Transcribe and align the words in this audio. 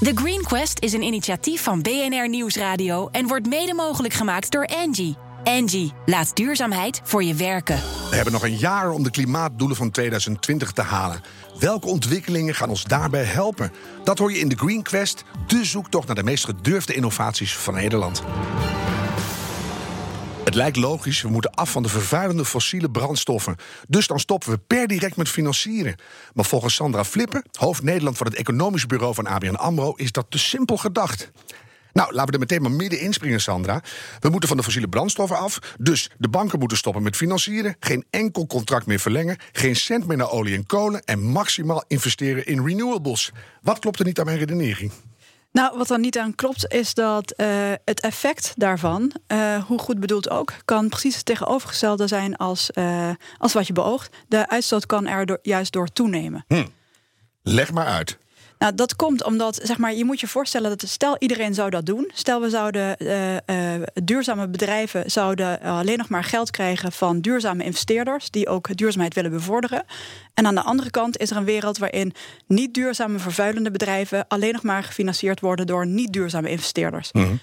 The 0.00 0.12
Green 0.14 0.42
Quest 0.42 0.80
is 0.80 0.92
een 0.92 1.02
initiatief 1.02 1.62
van 1.62 1.82
BNR 1.82 2.28
Nieuwsradio 2.28 3.08
en 3.08 3.26
wordt 3.26 3.46
mede 3.46 3.74
mogelijk 3.74 4.14
gemaakt 4.14 4.50
door 4.50 4.66
Angie. 4.66 5.16
Angie, 5.44 5.92
laat 6.06 6.36
duurzaamheid 6.36 7.00
voor 7.04 7.24
je 7.24 7.34
werken. 7.34 7.76
We 8.10 8.14
hebben 8.14 8.32
nog 8.32 8.42
een 8.42 8.56
jaar 8.56 8.90
om 8.90 9.02
de 9.02 9.10
klimaatdoelen 9.10 9.76
van 9.76 9.90
2020 9.90 10.72
te 10.72 10.82
halen. 10.82 11.20
Welke 11.58 11.86
ontwikkelingen 11.86 12.54
gaan 12.54 12.68
ons 12.68 12.84
daarbij 12.84 13.24
helpen? 13.24 13.72
Dat 14.04 14.18
hoor 14.18 14.32
je 14.32 14.38
in 14.38 14.48
de 14.48 14.56
Green 14.56 14.82
Quest, 14.82 15.24
de 15.46 15.64
zoektocht 15.64 16.06
naar 16.06 16.16
de 16.16 16.22
meest 16.22 16.44
gedurfde 16.44 16.94
innovaties 16.94 17.56
van 17.56 17.74
Nederland. 17.74 18.22
Het 20.46 20.54
lijkt 20.54 20.76
logisch, 20.76 21.22
we 21.22 21.28
moeten 21.28 21.50
af 21.50 21.70
van 21.70 21.82
de 21.82 21.88
vervuilende 21.88 22.44
fossiele 22.44 22.90
brandstoffen. 22.90 23.56
Dus 23.88 24.06
dan 24.06 24.20
stoppen 24.20 24.50
we 24.50 24.58
per 24.58 24.86
direct 24.86 25.16
met 25.16 25.28
financieren. 25.28 25.96
Maar 26.34 26.44
volgens 26.44 26.74
Sandra 26.74 27.04
Flippen, 27.04 27.44
hoofd 27.52 27.82
Nederland 27.82 28.16
van 28.16 28.26
het 28.26 28.36
Economisch 28.36 28.86
Bureau 28.86 29.14
van 29.14 29.26
ABN 29.26 29.54
AMRO, 29.54 29.92
is 29.96 30.12
dat 30.12 30.26
te 30.28 30.38
simpel 30.38 30.76
gedacht. 30.76 31.30
Nou, 31.92 32.12
laten 32.12 32.26
we 32.26 32.32
er 32.32 32.38
meteen 32.38 32.62
maar 32.62 32.70
midden 32.70 33.00
inspringen, 33.00 33.40
Sandra. 33.40 33.82
We 34.20 34.28
moeten 34.28 34.48
van 34.48 34.56
de 34.56 34.62
fossiele 34.62 34.88
brandstoffen 34.88 35.38
af. 35.38 35.58
Dus 35.78 36.10
de 36.18 36.28
banken 36.28 36.58
moeten 36.58 36.78
stoppen 36.78 37.02
met 37.02 37.16
financieren. 37.16 37.76
Geen 37.80 38.04
enkel 38.10 38.46
contract 38.46 38.86
meer 38.86 39.00
verlengen. 39.00 39.36
Geen 39.52 39.76
cent 39.76 40.06
meer 40.06 40.16
naar 40.16 40.30
olie 40.30 40.54
en 40.54 40.66
kolen. 40.66 41.04
En 41.04 41.22
maximaal 41.22 41.84
investeren 41.86 42.46
in 42.46 42.66
renewables. 42.66 43.32
Wat 43.62 43.78
klopt 43.78 43.98
er 43.98 44.04
niet 44.04 44.18
aan 44.18 44.26
mijn 44.26 44.38
redenering? 44.38 44.92
Nou, 45.56 45.78
wat 45.78 45.90
er 45.90 45.98
niet 45.98 46.18
aan 46.18 46.34
klopt, 46.34 46.72
is 46.72 46.94
dat 46.94 47.34
uh, 47.36 47.72
het 47.84 48.00
effect 48.00 48.52
daarvan, 48.56 49.12
uh, 49.28 49.64
hoe 49.64 49.78
goed 49.78 50.00
bedoeld 50.00 50.30
ook, 50.30 50.52
kan 50.64 50.88
precies 50.88 51.16
het 51.16 51.24
tegenovergestelde 51.24 52.06
zijn 52.06 52.36
als, 52.36 52.70
uh, 52.74 53.10
als 53.38 53.52
wat 53.52 53.66
je 53.66 53.72
beoogt. 53.72 54.16
De 54.28 54.48
uitstoot 54.48 54.86
kan 54.86 55.06
er 55.06 55.26
door, 55.26 55.38
juist 55.42 55.72
door 55.72 55.88
toenemen. 55.88 56.44
Hm. 56.48 56.66
Leg 57.42 57.72
maar 57.72 57.86
uit. 57.86 58.18
Nou, 58.58 58.74
dat 58.74 58.96
komt 58.96 59.24
omdat, 59.24 59.60
zeg 59.62 59.78
maar, 59.78 59.94
je 59.94 60.04
moet 60.04 60.20
je 60.20 60.28
voorstellen 60.28 60.70
dat 60.70 60.88
stel 60.88 61.16
iedereen 61.18 61.54
zou 61.54 61.70
dat 61.70 61.86
doen. 61.86 62.10
Stel 62.14 62.40
we 62.40 62.50
zouden 62.50 62.96
uh, 62.98 63.34
uh, 63.34 63.82
duurzame 64.04 64.48
bedrijven 64.48 65.10
zouden 65.10 65.60
alleen 65.60 65.98
nog 65.98 66.08
maar 66.08 66.24
geld 66.24 66.50
krijgen 66.50 66.92
van 66.92 67.20
duurzame 67.20 67.64
investeerders 67.64 68.30
die 68.30 68.48
ook 68.48 68.76
duurzaamheid 68.76 69.14
willen 69.14 69.30
bevorderen. 69.30 69.84
En 70.34 70.46
aan 70.46 70.54
de 70.54 70.62
andere 70.62 70.90
kant 70.90 71.18
is 71.18 71.30
er 71.30 71.36
een 71.36 71.44
wereld 71.44 71.78
waarin 71.78 72.12
niet 72.46 72.74
duurzame 72.74 73.18
vervuilende 73.18 73.70
bedrijven 73.70 74.24
alleen 74.28 74.52
nog 74.52 74.62
maar 74.62 74.84
gefinancierd 74.84 75.40
worden 75.40 75.66
door 75.66 75.86
niet 75.86 76.12
duurzame 76.12 76.50
investeerders. 76.50 77.12
Mhm. 77.12 77.34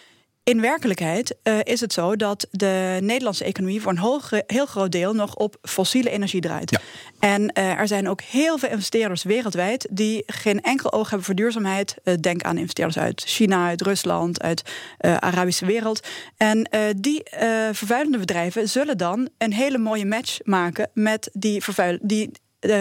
In 0.44 0.62
werkelijkheid 0.62 1.36
uh, 1.44 1.60
is 1.64 1.80
het 1.80 1.94
zo 1.94 2.16
dat 2.16 2.48
de 2.52 2.98
Nederlandse 3.02 3.44
economie 3.44 3.82
voor 3.82 3.92
een 3.92 4.44
heel 4.48 4.66
groot 4.66 4.92
deel 4.92 5.14
nog 5.14 5.36
op 5.36 5.58
fossiele 5.62 6.10
energie 6.10 6.42
draait. 6.42 6.72
Ja. 6.72 6.80
En 7.20 7.42
uh, 7.42 7.80
er 7.80 7.88
zijn 7.88 8.10
ook 8.10 8.22
heel 8.22 8.58
veel 8.58 8.70
investeerders 8.70 9.24
wereldwijd 9.24 9.88
die 9.92 10.24
geen 10.26 10.62
enkel 10.62 10.92
oog 10.94 11.10
hebben 11.10 11.26
voor 11.26 11.36
duurzaamheid. 11.36 11.96
Uh, 12.04 12.14
denk 12.20 12.44
aan 12.44 12.58
investeerders 12.58 12.98
uit 12.98 13.22
China, 13.26 13.68
uit 13.68 13.82
Rusland, 13.82 14.42
uit 14.42 14.62
de 14.98 15.20
Arabische 15.20 15.66
wereld. 15.66 16.08
En 16.38 16.70
die 16.98 17.24
vervuilende 17.72 18.18
bedrijven 18.18 18.70
zullen 18.70 18.98
dan 18.98 19.30
een 19.38 19.54
hele 19.54 19.78
mooie 19.78 20.06
match 20.06 20.40
maken 20.44 20.90
met 20.94 21.30
die, 21.34 21.64
vervuil 21.64 21.98
die 22.02 22.32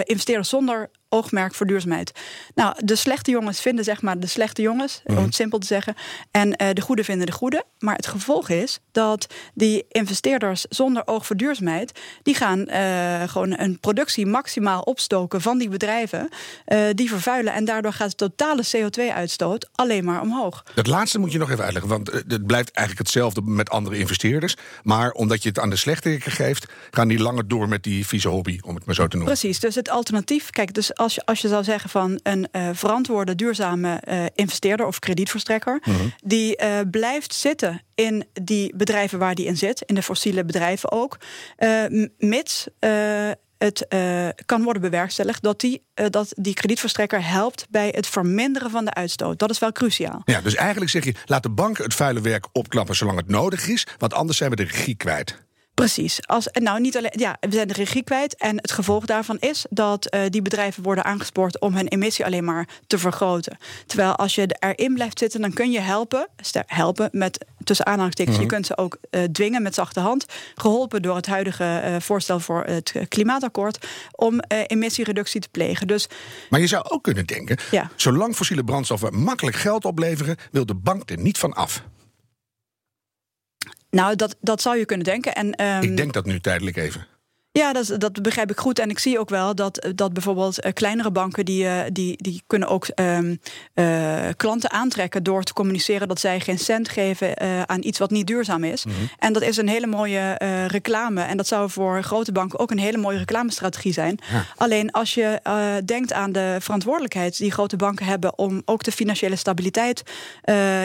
investeerders 0.04 0.48
zonder 0.48 0.90
oogmerk 1.12 1.54
voor 1.54 1.66
duurzaamheid. 1.66 2.12
Nou, 2.54 2.74
de 2.84 2.96
slechte 2.96 3.30
jongens 3.30 3.60
vinden 3.60 3.84
zeg 3.84 4.02
maar 4.02 4.20
de 4.20 4.26
slechte 4.26 4.62
jongens, 4.62 5.02
mm. 5.04 5.16
om 5.16 5.24
het 5.24 5.34
simpel 5.34 5.58
te 5.58 5.66
zeggen. 5.66 5.94
En 6.30 6.48
uh, 6.48 6.68
de 6.72 6.80
goede 6.80 7.04
vinden 7.04 7.26
de 7.26 7.32
goede. 7.32 7.64
Maar 7.78 7.96
het 7.96 8.06
gevolg 8.06 8.48
is 8.48 8.78
dat 8.92 9.26
die 9.54 9.84
investeerders 9.88 10.64
zonder 10.68 11.06
oog 11.06 11.26
voor 11.26 11.36
duurzaamheid... 11.36 12.00
die 12.22 12.34
gaan 12.34 12.68
uh, 12.68 13.22
gewoon 13.28 13.58
een 13.58 13.80
productie 13.80 14.26
maximaal 14.26 14.80
opstoken 14.82 15.40
van 15.40 15.58
die 15.58 15.68
bedrijven... 15.68 16.28
Uh, 16.66 16.78
die 16.94 17.08
vervuilen 17.08 17.52
en 17.52 17.64
daardoor 17.64 17.92
gaat 17.92 18.10
de 18.10 18.16
totale 18.16 18.64
CO2-uitstoot 18.76 19.68
alleen 19.74 20.04
maar 20.04 20.20
omhoog. 20.20 20.62
Dat 20.74 20.86
laatste 20.86 21.18
moet 21.18 21.32
je 21.32 21.38
nog 21.38 21.50
even 21.50 21.64
uitleggen, 21.64 21.90
want 21.90 22.12
het 22.12 22.46
blijft 22.46 22.70
eigenlijk 22.70 23.06
hetzelfde 23.06 23.42
met 23.42 23.70
andere 23.70 23.98
investeerders. 23.98 24.56
Maar 24.82 25.10
omdat 25.10 25.42
je 25.42 25.48
het 25.48 25.58
aan 25.58 25.70
de 25.70 25.76
slechteriken 25.76 26.32
geeft, 26.32 26.66
gaan 26.90 27.08
die 27.08 27.18
langer 27.18 27.48
door 27.48 27.68
met 27.68 27.82
die 27.82 28.06
vieze 28.06 28.28
hobby, 28.28 28.58
om 28.64 28.74
het 28.74 28.86
maar 28.86 28.94
zo 28.94 29.08
te 29.08 29.16
noemen. 29.16 29.34
Precies, 29.34 29.60
dus 29.60 29.74
het 29.74 29.90
alternatief, 29.90 30.50
kijk, 30.50 30.74
dus 30.74 30.94
als 31.02 31.14
je, 31.14 31.24
als 31.24 31.40
je 31.40 31.48
zou 31.48 31.64
zeggen 31.64 31.90
van 31.90 32.20
een 32.22 32.48
uh, 32.52 32.68
verantwoorde, 32.72 33.34
duurzame 33.34 34.02
uh, 34.08 34.24
investeerder 34.34 34.86
of 34.86 34.98
kredietverstrekker, 34.98 35.80
Mhm. 35.84 35.96
die 36.24 36.62
uh, 36.62 36.78
blijft 36.90 37.34
zitten 37.34 37.82
in 37.94 38.24
die 38.32 38.76
bedrijven 38.76 39.18
waar 39.18 39.34
die 39.34 39.46
in 39.46 39.56
zit, 39.56 39.82
in 39.86 39.94
de 39.94 40.02
fossiele 40.02 40.44
bedrijven 40.44 40.90
ook, 40.92 41.18
mits 42.18 42.66
het 43.58 43.86
uh, 43.88 44.28
kan 44.46 44.62
worden 44.62 44.82
bewerkstelligd 44.82 45.42
dat 45.42 45.60
die, 45.60 45.82
uh, 45.94 46.06
dat 46.10 46.32
die 46.36 46.54
kredietverstrekker 46.54 47.28
helpt 47.28 47.66
bij 47.70 47.88
het 47.94 48.06
verminderen 48.06 48.70
van 48.70 48.84
de 48.84 48.94
uitstoot. 48.94 49.38
Dat 49.38 49.50
is 49.50 49.58
wel 49.58 49.72
cruciaal. 49.72 50.22
Ja, 50.24 50.40
dus 50.40 50.54
eigenlijk 50.54 50.90
zeg 50.90 51.04
je, 51.04 51.14
laat 51.24 51.42
de 51.42 51.50
banken 51.50 51.84
het 51.84 51.94
vuile 51.94 52.20
werk 52.20 52.46
opklappen 52.52 52.96
zolang 52.96 53.16
het 53.16 53.28
nodig 53.28 53.68
is, 53.68 53.86
want 53.98 54.14
anders 54.14 54.38
zijn 54.38 54.50
we 54.50 54.56
de 54.56 54.64
regie 54.64 54.94
kwijt. 54.94 55.41
Precies. 55.74 56.26
Als, 56.26 56.48
nou, 56.52 56.80
niet 56.80 56.96
alleen, 56.96 57.12
ja, 57.16 57.36
we 57.40 57.54
zijn 57.54 57.68
de 57.68 57.74
regie 57.74 58.04
kwijt. 58.04 58.36
En 58.36 58.56
het 58.56 58.72
gevolg 58.72 59.04
daarvan 59.04 59.38
is 59.38 59.66
dat 59.70 60.14
uh, 60.14 60.20
die 60.28 60.42
bedrijven 60.42 60.82
worden 60.82 61.04
aangespoord 61.04 61.60
om 61.60 61.74
hun 61.74 61.88
emissie 61.88 62.24
alleen 62.24 62.44
maar 62.44 62.68
te 62.86 62.98
vergroten. 62.98 63.56
Terwijl 63.86 64.16
als 64.16 64.34
je 64.34 64.56
erin 64.58 64.94
blijft 64.94 65.18
zitten, 65.18 65.40
dan 65.40 65.52
kun 65.52 65.70
je 65.70 65.80
helpen. 65.80 66.28
Helpen 66.66 67.08
met 67.12 67.44
tussen 67.64 67.86
aanhalingstekens. 67.86 68.36
Mm 68.36 68.42
-hmm. 68.42 68.50
Je 68.50 68.56
kunt 68.56 68.66
ze 68.66 68.76
ook 68.76 68.98
uh, 69.10 69.22
dwingen 69.22 69.62
met 69.62 69.74
zachte 69.74 70.00
hand. 70.00 70.26
Geholpen 70.54 71.02
door 71.02 71.16
het 71.16 71.26
huidige 71.26 71.82
uh, 71.84 71.96
voorstel 72.00 72.40
voor 72.40 72.64
het 72.64 72.94
klimaatakkoord. 73.08 73.86
om 74.12 74.40
emissiereductie 74.66 75.40
te 75.40 75.48
plegen. 75.48 75.86
Dus, 75.86 76.08
maar 76.50 76.60
je 76.60 76.66
zou 76.66 76.84
ook 76.88 77.02
kunnen 77.02 77.26
denken. 77.26 77.58
Ja. 77.70 77.90
Zolang 77.96 78.36
fossiele 78.36 78.64
brandstoffen 78.64 79.14
makkelijk 79.14 79.56
geld 79.56 79.84
opleveren, 79.84 80.36
wil 80.50 80.66
de 80.66 80.74
bank 80.74 81.10
er 81.10 81.18
niet 81.18 81.38
van 81.38 81.52
af. 81.52 81.82
Nou, 83.96 84.16
dat, 84.16 84.36
dat 84.40 84.62
zou 84.62 84.78
je 84.78 84.84
kunnen 84.84 85.06
denken. 85.06 85.34
En, 85.34 85.64
um, 85.66 85.82
ik 85.82 85.96
denk 85.96 86.12
dat 86.12 86.24
nu 86.24 86.40
tijdelijk 86.40 86.76
even. 86.76 87.06
Ja, 87.52 87.72
dat, 87.72 87.94
dat 87.98 88.22
begrijp 88.22 88.50
ik 88.50 88.58
goed. 88.58 88.78
En 88.78 88.90
ik 88.90 88.98
zie 88.98 89.18
ook 89.18 89.28
wel 89.28 89.54
dat, 89.54 89.92
dat 89.94 90.12
bijvoorbeeld 90.12 90.64
uh, 90.64 90.72
kleinere 90.72 91.10
banken... 91.10 91.44
die, 91.44 91.64
uh, 91.64 91.80
die, 91.92 92.22
die 92.22 92.42
kunnen 92.46 92.68
ook 92.68 92.86
um, 92.94 93.40
uh, 93.74 94.28
klanten 94.36 94.70
aantrekken 94.70 95.22
door 95.22 95.42
te 95.42 95.52
communiceren... 95.52 96.08
dat 96.08 96.20
zij 96.20 96.40
geen 96.40 96.58
cent 96.58 96.88
geven 96.88 97.40
aan 97.68 97.82
iets 97.82 97.98
wat 97.98 98.10
niet 98.10 98.26
duurzaam 98.26 98.64
is. 98.64 98.84
Mhm. 98.84 98.94
Mm 98.94 99.00
-hmm. 99.00 99.10
En 99.18 99.32
dat 99.32 99.42
is 99.42 99.56
een 99.56 99.68
hele 99.68 99.86
mooie 99.86 100.34
reclame. 100.66 101.22
En 101.22 101.36
dat 101.36 101.46
zou 101.46 101.70
voor 101.70 102.02
grote 102.02 102.32
banken 102.32 102.58
ook 102.58 102.70
een 102.70 102.78
hele 102.78 102.96
mooie 102.96 103.18
reclamestrategie 103.18 103.92
zijn. 103.92 104.18
Ja. 104.30 104.44
Alleen 104.56 104.90
als 104.90 105.14
je 105.14 105.40
denkt 105.84 106.12
aan 106.12 106.32
de 106.32 106.56
verantwoordelijkheid... 106.60 107.36
die 107.36 107.52
grote 107.52 107.76
banken 107.76 108.06
hebben 108.06 108.38
om 108.38 108.62
ook 108.64 108.82
de 108.82 108.92
financiële 108.92 109.36
stabiliteit... 109.36 110.02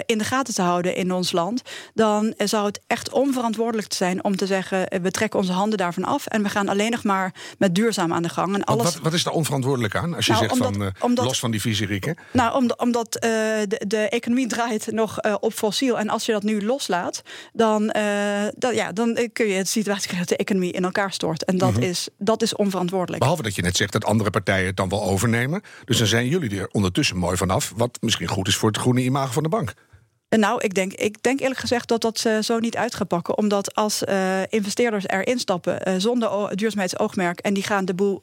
in 0.06 0.18
de 0.18 0.24
gaten 0.24 0.54
te 0.54 0.62
houden 0.62 0.96
in 0.96 1.14
ons 1.14 1.32
land... 1.32 1.62
dan 1.94 2.34
zou 2.38 2.66
het 2.66 2.80
echt 2.88 3.12
onverantwoordelijk 3.12 3.94
zijn 3.94 4.24
om 4.24 4.36
te 4.36 4.46
zeggen... 4.46 5.02
we 5.02 5.12
trekken 5.12 5.40
onze 5.40 5.52
handen 5.52 5.78
daarvan 5.78 6.04
af 6.04 6.26
en 6.26 6.44
we 6.44 6.50
gaan 6.50 6.57
gaan 6.58 6.70
alleen 6.70 6.92
nog 6.92 7.04
maar 7.04 7.34
met 7.58 7.76
duurzaam 7.76 8.14
aan 8.14 8.24
de 8.24 8.30
gang. 8.30 8.54
En 8.54 8.64
alles... 8.64 8.84
wat, 8.84 9.00
wat, 9.04 9.14
is 9.14 9.24
daar 9.24 9.34
onverantwoordelijk 9.34 9.96
aan? 9.96 10.16
Als 10.16 10.26
je 10.26 10.32
nou, 10.32 10.44
zegt 10.44 10.60
omdat, 10.60 10.74
van 10.74 10.82
uh, 10.82 10.90
omdat, 11.00 11.26
los 11.26 11.40
van 11.40 11.52
die 11.52 11.62
vieze 11.62 12.16
Nou, 12.32 12.56
om, 12.56 12.70
omdat 12.78 13.16
uh, 13.16 13.30
de, 13.68 13.84
de, 13.88 13.98
economie 13.98 14.48
draait 14.48 14.92
nog 14.92 15.26
uh, 15.26 15.36
op 15.40 15.54
fossiel. 15.54 16.00
En 16.00 16.10
als 16.10 16.26
je 16.26 16.32
dat 16.32 16.44
nu 16.44 16.66
loslaat, 16.66 17.22
dan, 17.54 17.96
dan, 18.56 18.76
ja, 18.76 18.92
dan 18.92 19.30
kun 19.34 19.48
je 19.48 19.62
de 19.62 19.68
situatie 19.68 20.08
krijgen 20.08 20.28
dat 20.28 20.38
de 20.38 20.44
economie 20.44 20.72
in 20.72 20.84
elkaar 20.84 21.12
stort. 21.12 21.46
En 21.46 21.58
dat, 21.58 21.68
Mhm. 21.68 21.78
mm 21.78 21.84
-hmm. 21.84 21.92
is, 21.92 22.08
dat 22.18 22.42
is 22.42 22.56
onverantwoordelijk. 22.56 23.20
Behalve 23.20 23.44
dat 23.44 23.56
je 23.56 23.62
net 23.62 23.78
zegt 23.78 23.92
dat 23.92 24.06
andere 24.06 24.30
partijen 24.30 24.66
het 24.66 24.76
dan 24.76 24.90
wel 24.90 25.04
overnemen. 25.04 25.62
Dus 25.86 25.98
dan 25.98 26.08
zijn 26.08 26.28
jullie 26.28 26.60
er 26.60 26.70
ondertussen 26.72 27.18
mooi 27.18 27.38
vanaf. 27.38 27.74
Wat 27.76 27.98
misschien 28.02 28.28
goed 28.28 28.48
is 28.48 28.56
voor 28.56 28.70
het 28.70 28.78
groene 28.78 29.04
imago 29.04 29.32
van 29.32 29.44
de 29.44 29.50
bank. 29.50 29.74
Nou, 30.30 30.62
ik 30.64 30.74
denk, 30.74 30.94
ik 30.94 31.24
denk 31.24 31.40
eerlijk 31.40 31.60
gezegd 31.60 31.88
dat 31.88 32.02
dat 32.02 32.24
uh, 32.28 32.40
zo 32.40 32.60
niet 32.60 32.76
uit 32.76 32.96
gaat 32.96 33.08
pakken. 33.08 33.38
Omdat 33.38 33.76
als 33.76 34.04
uh, 34.04 34.42
investeerders 34.50 35.08
erin 35.08 35.40
stappen 35.40 35.88
uh, 35.88 35.94
zonder 35.98 36.56
duurzaamheidsoogmerk... 36.56 37.40
en 37.40 37.54
die 37.54 37.64
gaan 37.64 37.86
de 37.86 37.94
boel 37.94 38.22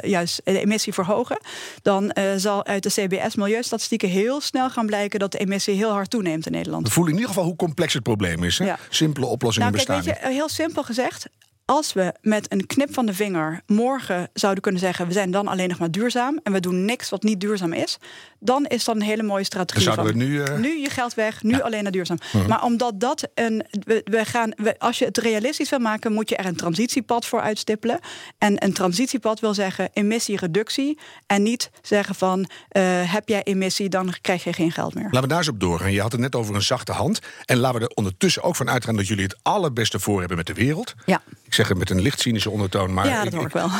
juist 0.00 0.40
de 0.44 0.60
emissie 0.60 0.92
verhogen... 0.92 1.40
dan 1.82 2.12
zal 2.36 2.66
uit 2.66 2.82
de 2.82 2.88
CBS 2.88 3.34
Milieustatistieken 3.34 4.08
heel 4.08 4.40
snel 4.40 4.70
gaan 4.70 4.86
blijken... 4.86 5.18
dat 5.18 5.32
de 5.32 5.38
emissie 5.38 5.74
heel 5.74 5.90
hard 5.90 6.10
toeneemt 6.10 6.46
in 6.46 6.52
Nederland. 6.52 6.86
We 6.86 6.92
voelen 6.92 7.12
in 7.12 7.18
ieder 7.18 7.34
geval 7.34 7.48
hoe 7.48 7.58
complex 7.58 7.94
het 7.94 8.02
probleem 8.02 8.44
is. 8.44 8.58
Hè? 8.58 8.64
Ja. 8.64 8.78
Simpele 8.88 9.26
oplossingen 9.26 9.72
nou, 9.72 9.84
kijk, 9.84 9.98
bestaan 9.98 10.14
weet 10.14 10.30
je, 10.30 10.34
Heel 10.34 10.48
simpel 10.48 10.82
gezegd, 10.82 11.26
als 11.70 11.92
we 11.92 12.14
met 12.22 12.52
een 12.52 12.66
knip 12.66 12.94
van 12.94 13.06
de 13.06 13.14
vinger 13.14 13.60
morgen 13.66 14.30
zouden 14.32 14.62
kunnen 14.62 14.80
zeggen... 14.80 15.06
we 15.06 15.12
zijn 15.12 15.30
dan 15.30 15.48
alleen 15.48 15.68
nog 15.68 15.78
maar 15.78 15.90
duurzaam 15.90 16.40
en 16.42 16.52
we 16.52 16.60
doen 16.60 16.84
niks 16.84 17.08
wat 17.08 17.22
niet 17.22 17.40
duurzaam 17.40 17.72
is... 17.72 17.98
dan 18.38 18.66
is 18.66 18.84
dat 18.84 18.94
een 18.94 19.02
hele 19.02 19.22
mooie 19.22 19.44
strategie. 19.44 19.84
Dan 19.84 19.94
zouden 19.94 20.14
van, 20.14 20.24
we 20.24 20.30
nu, 20.30 20.40
uh... 20.40 20.58
nu 20.58 20.80
je 20.80 20.90
geld 20.90 21.14
weg, 21.14 21.42
nu 21.42 21.56
Ja. 21.56 21.58
alleen 21.58 21.82
naar 21.82 21.92
duurzaam. 21.92 22.18
Mhm. 22.32 22.48
Maar 22.48 22.64
omdat 22.64 23.00
dat 23.00 23.28
een... 23.34 23.66
We, 23.84 24.00
we 24.04 24.24
gaan, 24.24 24.52
we, 24.56 24.78
als 24.78 24.98
je 24.98 25.04
het 25.04 25.18
realistisch 25.18 25.70
wil 25.70 25.78
maken... 25.78 26.12
moet 26.12 26.28
je 26.28 26.36
er 26.36 26.46
een 26.46 26.56
transitiepad 26.56 27.26
voor 27.26 27.40
uitstippelen. 27.40 27.98
En 28.38 28.64
een 28.64 28.72
transitiepad 28.72 29.40
wil 29.40 29.54
zeggen 29.54 29.90
emissiereductie... 29.92 30.98
en 31.26 31.42
niet 31.42 31.70
zeggen 31.82 32.14
van 32.14 32.50
eh, 32.68 33.12
heb 33.12 33.28
jij 33.28 33.42
emissie, 33.42 33.88
dan 33.88 34.14
krijg 34.20 34.44
je 34.44 34.52
geen 34.52 34.72
geld 34.72 34.94
meer. 34.94 35.04
Laten 35.04 35.20
we 35.20 35.28
daar 35.28 35.38
eens 35.38 35.48
op 35.48 35.60
doorgaan. 35.60 35.92
Je 35.92 36.00
had 36.00 36.12
het 36.12 36.20
net 36.20 36.34
over 36.34 36.54
een 36.54 36.62
zachte 36.62 36.92
hand. 36.92 37.20
En 37.44 37.58
laten 37.58 37.80
we 37.80 37.86
er 37.86 37.94
ondertussen 37.94 38.42
ook 38.42 38.56
van 38.56 38.70
uitgaan 38.70 38.96
dat 38.96 39.06
jullie 39.06 39.24
het 39.24 39.36
allerbeste 39.42 40.00
voor 40.00 40.18
hebben 40.18 40.36
met 40.36 40.46
de 40.46 40.54
wereld. 40.54 40.94
Ja. 41.06 41.22
Ik 41.50 41.56
zeg 41.56 41.68
het 41.68 41.78
met 41.78 41.90
een 41.90 42.00
licht 42.00 42.20
cynische 42.20 42.50
ondertoon. 42.50 42.92
Maar 42.94 43.06
ja, 43.06 43.24
dat 43.24 43.32
hoor 43.32 43.46
ik 43.46 43.52
wel. 43.52 43.70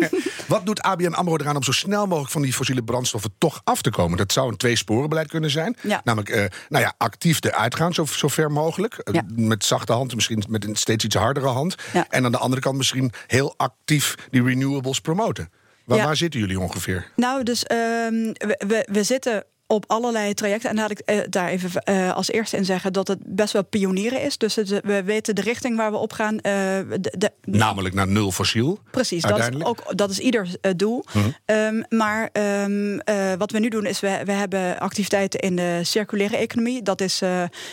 Wat 0.46 0.66
doet 0.66 0.80
ABN 0.82 1.12
AMRO 1.12 1.36
eraan 1.36 1.56
om 1.56 1.62
zo 1.62 1.72
snel 1.72 2.06
mogelijk 2.06 2.32
van 2.32 2.42
die 2.42 2.52
fossiele 2.52 2.82
brandstoffen 2.82 3.34
toch 3.38 3.60
af 3.64 3.82
te 3.82 3.90
komen? 3.90 4.16
Dat 4.18 4.32
zou 4.32 4.48
een 4.48 4.56
tweesporenbeleid 4.56 5.28
kunnen 5.28 5.50
zijn. 5.50 5.76
Ja. 5.82 6.00
Namelijk, 6.04 6.30
uh, 6.30 6.44
nou 6.68 6.84
ja, 6.84 6.94
actief 6.98 7.44
eruit 7.44 7.74
gaan 7.74 7.94
zo, 7.94 8.04
zo 8.04 8.28
ver 8.28 8.50
mogelijk. 8.52 9.00
Uh, 9.04 9.14
Ja. 9.14 9.22
Met 9.34 9.64
zachte 9.64 9.92
hand, 9.92 10.14
misschien 10.14 10.44
met 10.48 10.64
een 10.64 10.76
steeds 10.76 11.04
iets 11.04 11.14
hardere 11.14 11.46
hand. 11.46 11.74
Ja. 11.92 12.06
En 12.08 12.24
aan 12.24 12.32
de 12.32 12.38
andere 12.38 12.60
kant 12.62 12.76
misschien 12.76 13.12
heel 13.26 13.54
actief 13.56 14.14
die 14.30 14.42
renewables 14.42 15.00
promoten. 15.00 15.50
Waar, 15.84 15.98
Ja. 15.98 16.04
waar 16.04 16.16
zitten 16.16 16.40
jullie 16.40 16.60
ongeveer? 16.60 17.10
Nou, 17.16 17.42
dus 17.42 17.64
ehm, 17.64 18.12
we, 18.32 18.64
we, 18.66 18.88
we 18.92 19.02
zitten 19.02 19.44
op 19.66 19.84
allerlei 19.86 20.34
trajecten. 20.34 20.70
En 20.70 20.76
laat 20.76 20.90
ik 20.90 20.98
eh, 20.98 21.18
daar 21.28 21.48
even 21.48 21.82
eh, 21.82 22.12
als 22.12 22.30
eerste 22.30 22.56
in 22.56 22.64
zeggen 22.64 22.92
dat 22.92 23.08
het 23.08 23.18
best 23.22 23.52
wel 23.52 23.64
pionieren 23.64 24.22
is. 24.22 24.38
Dus 24.38 24.54
het, 24.54 24.68
we 24.68 25.02
weten 25.04 25.34
de 25.34 25.40
richting 25.40 25.76
waar 25.76 25.90
we 25.90 25.96
op 25.96 26.12
gaan. 26.12 26.40
eh, 26.40 26.52
de, 27.00 27.12
de- 27.18 27.32
Namelijk 27.44 27.94
naar 27.94 28.06
nul 28.08 28.32
fossiel. 28.32 28.78
Precies, 28.90 29.22
dat 29.22 29.38
is, 29.38 29.64
ook, 29.64 29.96
dat 29.96 30.10
is 30.10 30.18
ieder 30.18 30.48
doel. 30.76 31.04
Mhm. 31.12 31.28
Ehm, 31.44 31.82
maar 31.88 32.28
ehm, 32.32 32.98
eh, 32.98 33.32
wat 33.38 33.50
we 33.50 33.58
nu 33.58 33.68
doen 33.68 33.86
is, 33.86 34.00
we, 34.00 34.20
we 34.24 34.32
hebben 34.32 34.78
activiteiten 34.78 35.40
in 35.40 35.56
de 35.56 35.80
circulaire 35.82 36.36
economie. 36.36 36.82
Dat 36.82 37.00
is, 37.00 37.18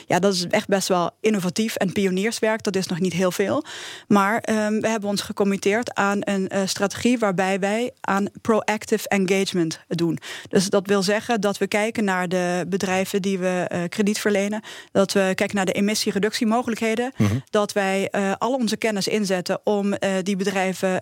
ja, 0.08 0.20
dat 0.20 0.34
is 0.34 0.48
echt 0.48 0.68
best 0.68 0.88
wel 0.88 1.12
innovatief 1.22 1.76
en 1.76 1.92
pionierswerk. 1.92 2.64
Dat 2.64 2.76
is 2.76 2.88
nog 2.88 3.00
niet 3.00 3.14
heel 3.14 3.32
veel. 3.32 3.64
Maar 4.08 4.38
ehm, 4.40 4.80
we 4.80 4.88
hebben 4.88 5.10
ons 5.10 5.22
gecommitteerd 5.22 5.94
aan 5.94 6.18
een 6.22 6.50
strategie 6.66 7.18
waarbij 7.20 7.60
wij 7.60 7.92
aan 8.02 8.28
proactive 8.42 9.08
engagement 9.10 9.80
doen. 9.88 10.18
Dus 10.50 10.70
dat 10.70 10.88
wil 10.88 11.04
zeggen 11.04 11.42
dat 11.42 11.58
we 11.58 11.68
kijken 11.68 11.82
naar 11.92 12.28
de 12.30 12.66
bedrijven 12.68 13.22
die 13.22 13.40
we 13.40 13.66
eh, 13.68 13.82
krediet 13.90 14.20
verlenen. 14.20 14.62
Dat 14.92 15.12
we 15.12 15.32
kijken 15.36 15.56
naar 15.56 15.66
de 15.66 15.72
emissiereductiemogelijkheden. 15.72 17.12
Dat 17.50 17.74
wij 17.74 18.08
eh, 18.10 18.32
al 18.38 18.54
onze 18.54 18.78
kennis 18.78 19.08
inzetten 19.08 19.60
om 19.64 19.94
eh, 19.94 20.12
die 20.24 20.36
bedrijven 20.36 21.02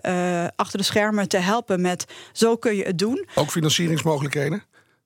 achter 0.56 0.78
de 0.78 0.84
schermen 0.84 1.28
te 1.28 1.36
helpen 1.36 1.80
met 1.80 2.04
zo 2.32 2.56
kun 2.56 2.76
je 2.76 2.84
het 2.84 2.98
doen. 2.98 3.26
Ook 3.34 3.50
financieringsmogelijkheden? 3.50 4.62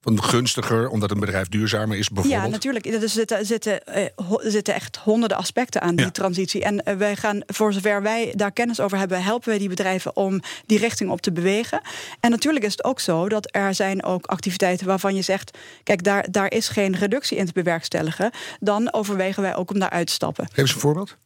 Van 0.07 0.23
gunstiger, 0.23 0.89
omdat 0.89 1.11
een 1.11 1.21
bedrijf 1.21 1.49
duurzamer 1.49 1.99
is, 1.99 2.09
bijvoorbeeld? 2.09 2.43
Ja, 2.45 2.49
natuurlijk. 2.51 2.87
Er 2.87 3.09
zitten, 3.09 3.47
zitten, 3.47 3.87
eh, 3.87 4.03
er 4.45 4.51
zitten 4.51 4.75
echt 4.75 4.97
honderden 4.97 5.37
aspecten 5.39 5.81
aan 5.81 5.97
die 5.97 6.05
Ja. 6.05 6.11
transitie. 6.11 6.63
En 6.63 6.85
eh, 6.85 6.97
wij 6.97 7.17
gaan, 7.17 7.43
voor 7.47 7.73
zover 7.73 8.03
wij 8.03 8.33
daar 8.37 8.53
kennis 8.53 8.81
over 8.81 8.99
hebben, 8.99 9.23
helpen 9.23 9.49
wij 9.49 9.59
die 9.59 9.69
bedrijven 9.69 10.17
om 10.17 10.41
die 10.67 10.79
richting 10.79 11.11
op 11.11 11.21
te 11.21 11.33
bewegen. 11.33 11.81
En 12.21 12.31
natuurlijk 12.31 12.65
is 12.65 12.73
het 12.73 12.85
ook 12.85 13.01
zo 13.01 13.29
dat 13.29 13.49
er 13.51 13.75
zijn 13.75 14.05
ook 14.05 14.27
activiteiten 14.27 14.87
waarvan 14.87 15.15
je 15.15 15.23
zegt: 15.23 15.59
kijk, 15.83 16.03
daar, 16.03 16.27
daar 16.31 16.53
is 16.53 16.69
geen 16.69 16.97
reductie 16.97 17.37
in 17.37 17.47
te 17.47 17.53
bewerkstelligen. 17.53 18.31
Dan 18.61 18.93
overwegen 18.93 19.43
wij 19.43 19.57
ook 19.57 19.71
om 19.71 19.79
daar 19.79 19.91
uit 19.91 20.07
te 20.07 20.13
stappen. 20.13 20.47
Geef 20.49 20.57
eens 20.59 20.75
een 20.75 20.81
voorbeeld. 20.81 21.17